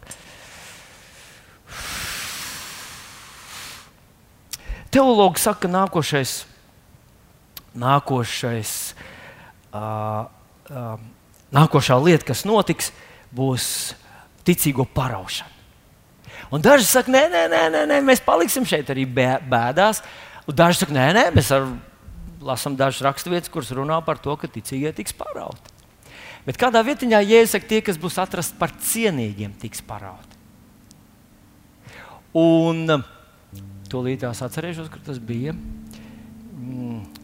Teologi 4.92 5.40
saka, 5.40 5.66
ka 5.66 5.72
nākošais, 5.72 6.34
nākošais 7.80 8.72
uh, 9.72 10.28
uh, 10.68 10.98
nākošā 11.56 11.96
lieta, 12.04 12.28
kas 12.32 12.44
notiks, 12.48 12.92
būs 13.32 13.66
ticīgo 14.48 14.84
paraušana. 14.92 15.50
Un 16.52 16.64
daži 16.64 16.84
saka, 16.84 17.12
nē, 17.14 17.22
nē, 17.32 17.46
nē, 17.52 17.62
nē, 17.72 17.86
nē 17.88 18.02
mēs 18.04 18.20
paliksim 18.26 18.66
šeit 18.68 18.90
arī 18.92 19.06
bēdās. 19.08 20.02
Un 20.44 20.58
daži 20.58 20.82
saka, 20.82 20.96
nē, 20.96 21.06
nē, 21.16 21.24
mēs 21.38 21.54
lasām 22.44 22.76
dažas 22.76 23.06
raksturvietas, 23.06 23.52
kuras 23.54 23.72
runā 23.76 24.02
par 24.04 24.20
to, 24.20 24.36
ka 24.36 24.50
ticīgie 24.52 24.92
tiks 24.98 25.16
parauti. 25.16 25.72
Bet 26.44 26.58
kādā 26.60 26.82
vietā 26.84 27.08
jēzus 27.08 27.56
saka, 27.56 27.70
tie, 27.70 27.80
kas 27.86 28.00
būs 28.02 28.18
atrasti 28.20 28.60
par 28.60 28.74
cienīgiem, 28.82 29.54
tiks 29.62 29.84
parauti. 29.86 30.41
Un 32.38 32.86
to 33.92 34.04
līdās 34.06 34.40
atcerēšos, 34.46 34.92
kur 34.92 35.04
tas 35.04 35.20
bija. 35.20 35.56
Mm 36.56 37.22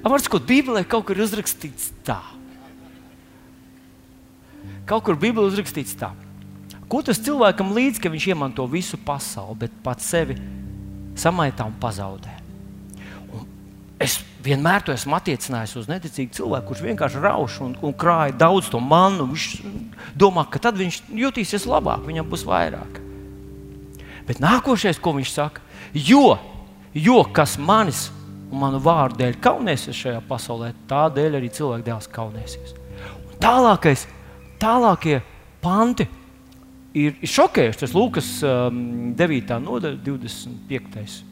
Var 0.00 0.22
sakot, 0.22 0.46
Bībelē 0.48 0.82
kaut 0.88 1.04
kur 1.08 1.18
ir 1.18 1.26
uzrakstīts 1.26 1.90
tā. 2.06 2.18
Kaut 4.88 5.04
kur 5.06 5.18
Bībelē 5.20 5.50
uzrakstīts 5.50 5.96
tā. 6.00 6.10
Ko 6.90 7.02
tas 7.06 7.20
cilvēkam 7.22 7.74
līdz, 7.76 8.00
ka 8.02 8.10
viņš 8.10 8.26
iemanto 8.32 8.64
visu 8.70 8.98
pasauli, 9.04 9.58
bet 9.66 9.76
pats 9.84 10.08
sevi 10.10 10.38
samaitā 11.20 11.66
un 11.68 11.76
pazaudē? 11.82 12.32
Un 13.36 13.44
es 14.02 14.18
vienmēr 14.44 14.84
to 14.84 14.94
esmu 14.94 15.16
attiecinājis 15.18 15.76
uz 15.80 15.88
neticīgu 15.90 16.34
cilvēku, 16.36 16.70
kurš 16.70 16.84
vienkārši 16.84 17.22
rauš 17.22 17.58
un, 17.64 17.74
un 17.84 17.94
krāja 17.96 18.36
daudz 18.40 18.70
to 18.72 18.80
manu. 18.82 19.28
Viņš 19.30 19.46
domā, 20.18 20.46
ka 20.50 20.62
tad 20.62 20.78
viņš 20.80 21.02
jutīsies 21.20 21.66
labāk, 21.70 22.04
viņam 22.08 22.28
būs 22.30 22.46
vairāk. 22.48 23.00
Bet 24.28 24.42
nākošais, 24.42 25.00
ko 25.02 25.14
viņš 25.16 25.32
saka, 25.34 25.64
jo, 25.94 26.38
jo 26.94 27.20
kas 27.34 27.56
manis 27.58 28.08
un 28.50 28.62
manu 28.64 28.80
vārdu 28.82 29.22
dēļ 29.22 29.40
kaunēsies 29.42 29.98
šajā 30.04 30.22
pasaulē, 30.28 30.72
tādēļ 30.90 31.38
arī 31.38 31.50
cilvēku 31.54 31.86
dēls 31.86 32.10
kaunēsies. 32.10 32.74
Un 33.30 33.36
tālākais, 33.42 34.06
tālākie 34.62 35.20
panti 35.62 36.06
ir, 36.94 37.16
šokējuši. 37.22 37.82
Tas 37.84 37.96
Lūkas 37.96 38.30
um, 38.46 38.80
9. 39.18 39.58
nodaļa, 39.64 40.00
25. 40.06 41.29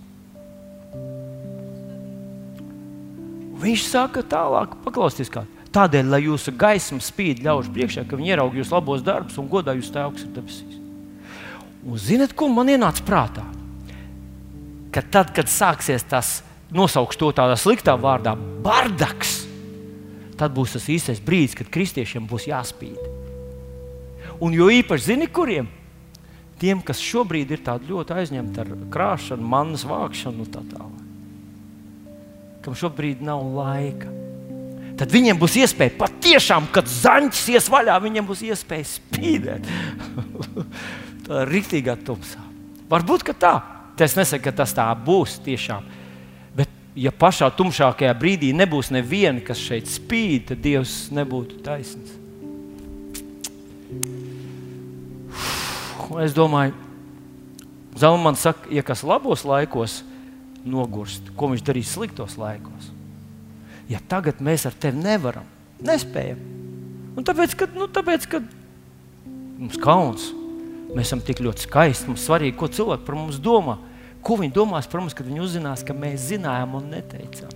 Viņš 3.59 3.87
saka, 3.91 4.23
tālāk, 4.23 4.77
paklausieties, 4.85 5.31
kā. 5.35 5.45
Tādēļ, 5.75 6.11
lai 6.13 6.21
jūsu 6.25 6.55
gaisma 6.57 7.01
spīd 7.03 7.43
ļaužu 7.45 7.73
priekšā, 7.75 8.05
ka 8.09 8.17
viņi 8.17 8.33
ieraudzīja 8.33 8.63
jūsu 8.63 8.75
labos 8.77 9.03
darbus 9.05 9.39
un 9.41 9.49
godā 9.51 9.75
jūs 9.77 9.91
tēvs, 9.93 10.25
ir 10.25 10.31
debesīs. 10.37 10.79
Un 11.85 12.01
zinat, 12.01 12.33
ko 12.39 12.49
man 12.53 12.71
ienāca 12.73 13.05
prātā? 13.07 13.45
Ka 14.95 15.03
tad, 15.05 15.35
kad 15.37 15.51
sāksies 15.51 16.07
tas 16.09 16.39
nosaukšu 16.75 17.21
to 17.21 17.33
tādā 17.37 17.57
sliktā 17.61 17.97
vārdā, 18.01 18.33
bardaks, 18.65 19.43
tad 20.41 20.55
būs 20.57 20.77
tas 20.77 20.89
īstais 20.93 21.21
brīdis, 21.25 21.57
kad 21.59 21.71
kristiešiem 21.73 22.29
būs 22.31 22.49
jāspīd. 22.49 22.97
Un 24.45 24.55
jo 24.55 24.71
īpaši 24.71 25.13
zini, 25.13 25.27
kuriem? 25.27 25.67
Tiem, 26.59 26.81
kas 26.83 27.03
šobrīd 27.03 27.53
ir 27.55 27.63
ļoti 27.63 28.17
aizņemti 28.19 28.63
ar 28.63 28.73
krāšanu, 28.91 29.43
manas 29.43 29.85
vākšanu 29.87 30.47
un 30.47 30.51
tā 30.55 30.65
tālāk. 30.73 31.08
Kam 32.69 32.77
šobrīd 32.77 33.23
nav 33.25 33.41
laika. 33.57 34.11
Tad 35.01 35.13
viņiem 35.15 35.39
būs 35.41 35.55
iespēja 35.63 35.95
patiešām, 35.97 36.67
kad 36.75 36.91
zaņķis 36.91 37.45
ies 37.55 37.69
vaļā, 37.73 37.95
viņiem 38.05 38.27
būs 38.29 38.43
iespēja 38.45 38.91
spīdēt. 38.91 39.71
tā 41.25 41.45
ir 41.47 41.53
rīktīgā 41.55 41.95
tumsā. 42.05 42.45
Varbūt 42.93 43.31
tā. 43.41 43.55
Es 43.99 44.15
nesaku, 44.15 44.45
ka 44.45 44.53
tas 44.61 44.77
tā 44.77 44.85
būs 44.95 45.41
tiešām 45.43 45.87
ja 46.99 47.13
pašā 47.15 47.49
tumšākajā 47.55 48.13
brīdī 48.19 48.51
nebūs 48.57 48.91
neviena, 48.95 49.41
kas 49.45 49.61
šeit 49.63 49.89
spīd, 49.91 50.49
tad 50.51 50.63
Dievs 50.65 51.09
nebūtu 51.15 51.61
taisnīgs. 51.63 52.17
Es 56.25 56.35
domāju, 56.35 56.75
Zalmans 57.99 58.43
saka, 58.43 58.71
ja 58.73 58.83
kas 58.87 59.03
labos 59.07 59.45
laikos 59.47 60.01
nogurst, 60.67 61.31
ko 61.39 61.53
viņš 61.53 61.65
darīs 61.67 61.93
sliktos 61.95 62.39
laikos? 62.41 62.91
Ja 63.89 64.01
tagad 64.11 64.43
mēs 64.45 64.67
ar 64.69 64.77
tevi 64.77 65.01
nevaram, 65.01 65.47
nespējam. 65.85 66.41
Un 67.19 67.27
tāpēc, 67.27 67.55
ka, 67.59 67.69
nu, 67.75 67.89
tāpēc, 67.91 68.27
ka 68.31 68.43
mums 69.59 69.79
kauns, 69.83 70.29
mēs 70.93 71.09
esam 71.09 71.23
tik 71.25 71.41
ļoti 71.45 71.67
skaisti, 71.67 72.11
mums 72.11 72.27
svarīgi, 72.29 72.57
ko 72.59 72.69
cilvēki 72.71 73.07
par 73.07 73.19
mums 73.19 73.41
domā. 73.43 73.79
Ko 74.23 74.37
viņi 74.39 74.55
domās 74.55 74.89
par 74.91 75.03
mums, 75.03 75.17
kad 75.17 75.27
viņi 75.27 75.43
uzzinās, 75.45 75.85
ka 75.87 75.97
mēs 75.97 76.29
zinājām 76.33 76.77
un 76.79 76.93
neteicām? 76.93 77.55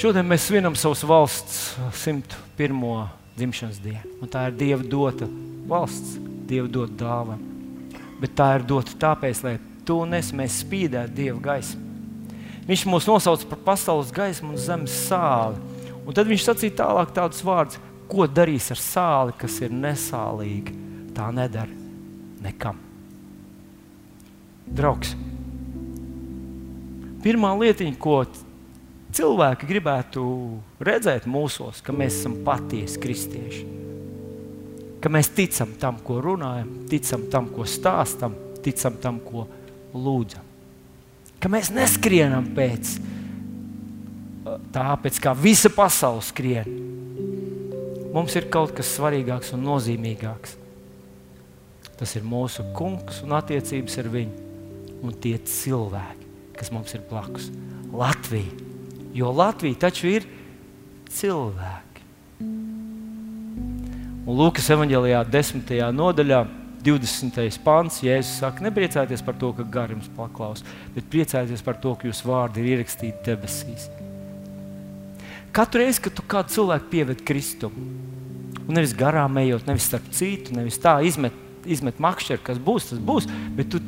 Šodien 0.00 0.28
mēs 0.28 0.46
svinam 0.48 0.76
savas 0.78 1.02
valsts 1.04 1.56
101. 2.04 3.08
dzimšanas 3.36 3.80
dienu. 3.82 4.28
Tā 4.30 4.46
ir 4.48 4.58
Dieva 4.60 4.84
dota 4.84 5.26
valsts, 5.68 6.18
Dieva 6.48 6.68
dota 6.70 6.94
dāvana. 7.00 7.59
Bet 8.20 8.34
tā 8.36 8.50
ir 8.58 8.66
dota 8.68 8.96
tāpēc, 9.00 9.42
lai 9.46 9.54
tu 9.86 10.02
un 10.04 10.14
es 10.18 10.32
spīdētu 10.32 11.16
Dieva 11.16 11.38
gaismu. 11.40 11.86
Viņš 12.68 12.84
mūs 12.86 13.08
nosauca 13.08 13.48
par 13.50 13.62
pasaules 13.72 14.12
gaismu 14.14 14.52
un 14.52 14.60
zemes 14.60 14.94
sāli. 15.08 15.58
Un 16.04 16.14
tad 16.14 16.28
viņš 16.28 16.44
sacīja 16.46 16.76
tālāk 16.82 17.14
tādus 17.16 17.40
vārdus, 17.42 17.80
ko 18.10 18.26
darīs 18.30 18.68
ar 18.70 18.78
sāli, 18.78 19.34
kas 19.40 19.56
ir 19.64 19.72
nesālīga. 19.74 20.74
Tā 21.16 21.30
nedara 21.34 21.72
nekam. 22.44 22.78
Draugs, 24.70 25.16
pirmā 27.24 27.50
lietiņa, 27.58 27.96
ko 27.98 28.20
cilvēki 29.10 29.66
gribētu 29.66 30.22
redzēt 30.78 31.26
mūsos, 31.26 31.82
ka 31.82 31.94
mēs 31.96 32.20
esam 32.20 32.38
patiesi 32.46 33.00
kristieši. 33.02 33.64
Ka 35.00 35.08
mēs 35.12 35.30
ticam 35.32 35.72
tam, 35.80 36.00
ko 36.04 36.18
runājam, 36.24 36.68
ticam 36.90 37.24
tam, 37.32 37.48
ko 37.54 37.64
stāstam, 37.68 38.34
ticam 38.64 38.98
tam, 39.00 39.20
ko 39.24 39.46
lūdzam. 39.96 40.44
Ka 41.40 41.48
mēs 41.48 41.72
neskrienam 41.72 42.50
pēc 42.56 42.94
tā, 44.74 44.86
pēc 45.00 45.20
kā 45.24 45.32
visa 45.36 45.72
pasaule 45.72 46.24
skrien. 46.24 46.68
Mums 48.12 48.34
ir 48.36 48.50
kaut 48.52 48.74
kas 48.76 48.90
svarīgāks 48.98 49.54
un 49.56 49.64
nozīmīgāks. 49.64 50.56
Tas 52.00 52.16
ir 52.16 52.24
mūsu 52.26 52.64
kungs 52.76 53.22
un 53.24 53.36
attiecības 53.36 54.00
ar 54.00 54.08
viņu 54.12 54.48
un 55.04 55.14
tie 55.16 55.36
cilvēki, 55.38 56.32
kas 56.58 56.72
mums 56.74 56.92
ir 56.96 57.06
blakus. 57.08 57.48
Latvija 57.90 58.68
Jo 59.12 59.32
Latvija 59.34 59.74
taču 59.86 60.06
ir 60.06 60.26
cilvēki. 61.10 61.89
Un 64.30 64.36
Lūkas 64.38 64.68
evanģēlijā, 64.70 65.24
10. 65.26 65.70
nodaļā, 65.90 66.44
20. 66.86 67.56
pāns, 67.64 67.96
Jēzus 68.04 68.36
saka, 68.38 68.62
nepriecājieties 68.62 69.24
par 69.26 69.34
to, 69.40 69.48
ka 69.56 69.64
gari 69.66 69.96
jums 69.96 70.06
paklaus, 70.14 70.62
bet 70.94 71.08
priecājieties 71.10 71.64
par 71.66 71.80
to, 71.82 71.96
ka 71.98 72.06
jūsu 72.06 72.28
vārdi 72.28 72.62
ir 72.62 72.76
ierakstīti 72.76 73.24
debesīs. 73.26 73.88
Katru 75.56 75.82
reizi, 75.82 76.04
kad 76.04 76.14
tu 76.14 76.22
kādu 76.30 76.54
cilvēku 76.54 76.86
pieved 76.92 77.24
Kristumu, 77.26 77.82
un 78.62 78.78
nevis 78.78 78.94
garām 78.94 79.40
ejot, 79.42 79.66
nevis 79.66 79.88
starp 79.90 80.06
citu, 80.14 80.54
nevis 80.54 80.78
tā 80.78 80.92
izmet, 81.02 81.34
izmet 81.66 81.98
makšķeri, 81.98 82.44
kas 82.46 82.60
būs, 82.62 82.86
tas 82.92 83.00
būs, 83.10 83.26
bet 83.58 83.72
tu 83.74 83.82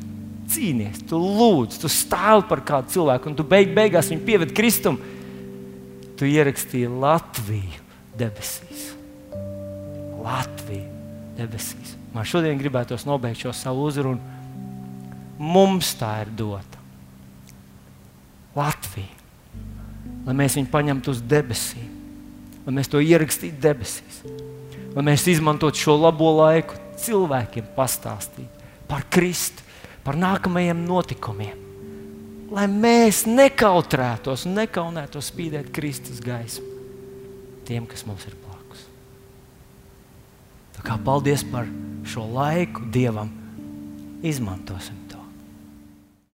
cīnies, 0.51 1.05
tu 1.07 1.21
lūdz, 1.23 1.79
tu 1.79 1.87
stāvi 1.87 2.43
par 2.49 2.65
kādu 2.67 2.91
cilvēku, 2.97 3.31
un 3.31 3.39
tu 3.39 3.47
beig, 3.47 3.71
beigās 3.77 4.11
viņu 4.11 4.27
pieved 4.27 4.51
Kristumu 4.59 4.99
tu 6.19 6.27
ierakstīji 6.27 6.91
Latviju 6.99 7.79
debesīs. 8.19 8.91
Latviju 10.23 10.89
debesīs. 11.37 11.95
Man 12.13 12.27
šodien 12.27 12.59
gribētos 12.59 13.07
nobeigt 13.07 13.41
šo 13.43 13.53
savu 13.57 13.87
uzrunu. 13.89 14.21
Mums 15.41 15.93
tā 15.99 16.13
ir 16.23 16.31
dota. 16.37 16.79
Latvija. 18.55 19.21
Lai 20.23 20.35
mēs 20.37 20.55
viņu 20.55 20.69
paņemtu 20.71 21.11
uz 21.11 21.19
debesīm, 21.27 21.89
lai 22.63 22.73
mēs 22.77 22.87
to 22.91 23.01
ierakstītu 23.03 23.59
debesīs, 23.59 24.21
lai 24.93 25.03
mēs 25.03 25.25
izmantotu 25.27 25.81
šo 25.81 25.97
labo 25.99 26.29
laiku, 26.37 26.77
cilvēkiem 27.01 27.73
pastāstīt 27.75 28.63
par 28.87 29.03
Kristu, 29.11 29.65
par 30.05 30.15
nākamajiem 30.19 30.85
notikumiem 30.87 31.63
lai 32.53 32.67
mēs 32.69 33.23
nekautrētos 33.29 34.45
un 34.47 34.57
nekaunētos 34.61 35.31
spīdēt 35.31 35.73
Kristus 35.73 36.21
gaismu 36.23 36.69
tiem, 37.67 37.87
kas 37.89 38.05
mums 38.05 38.25
ir 38.27 38.35
kā 40.83 40.97
paldies 41.05 41.45
par 41.51 41.67
šo 42.07 42.27
laiku 42.35 42.87
Dievam. 42.91 43.31
Izmantosim. 44.23 45.02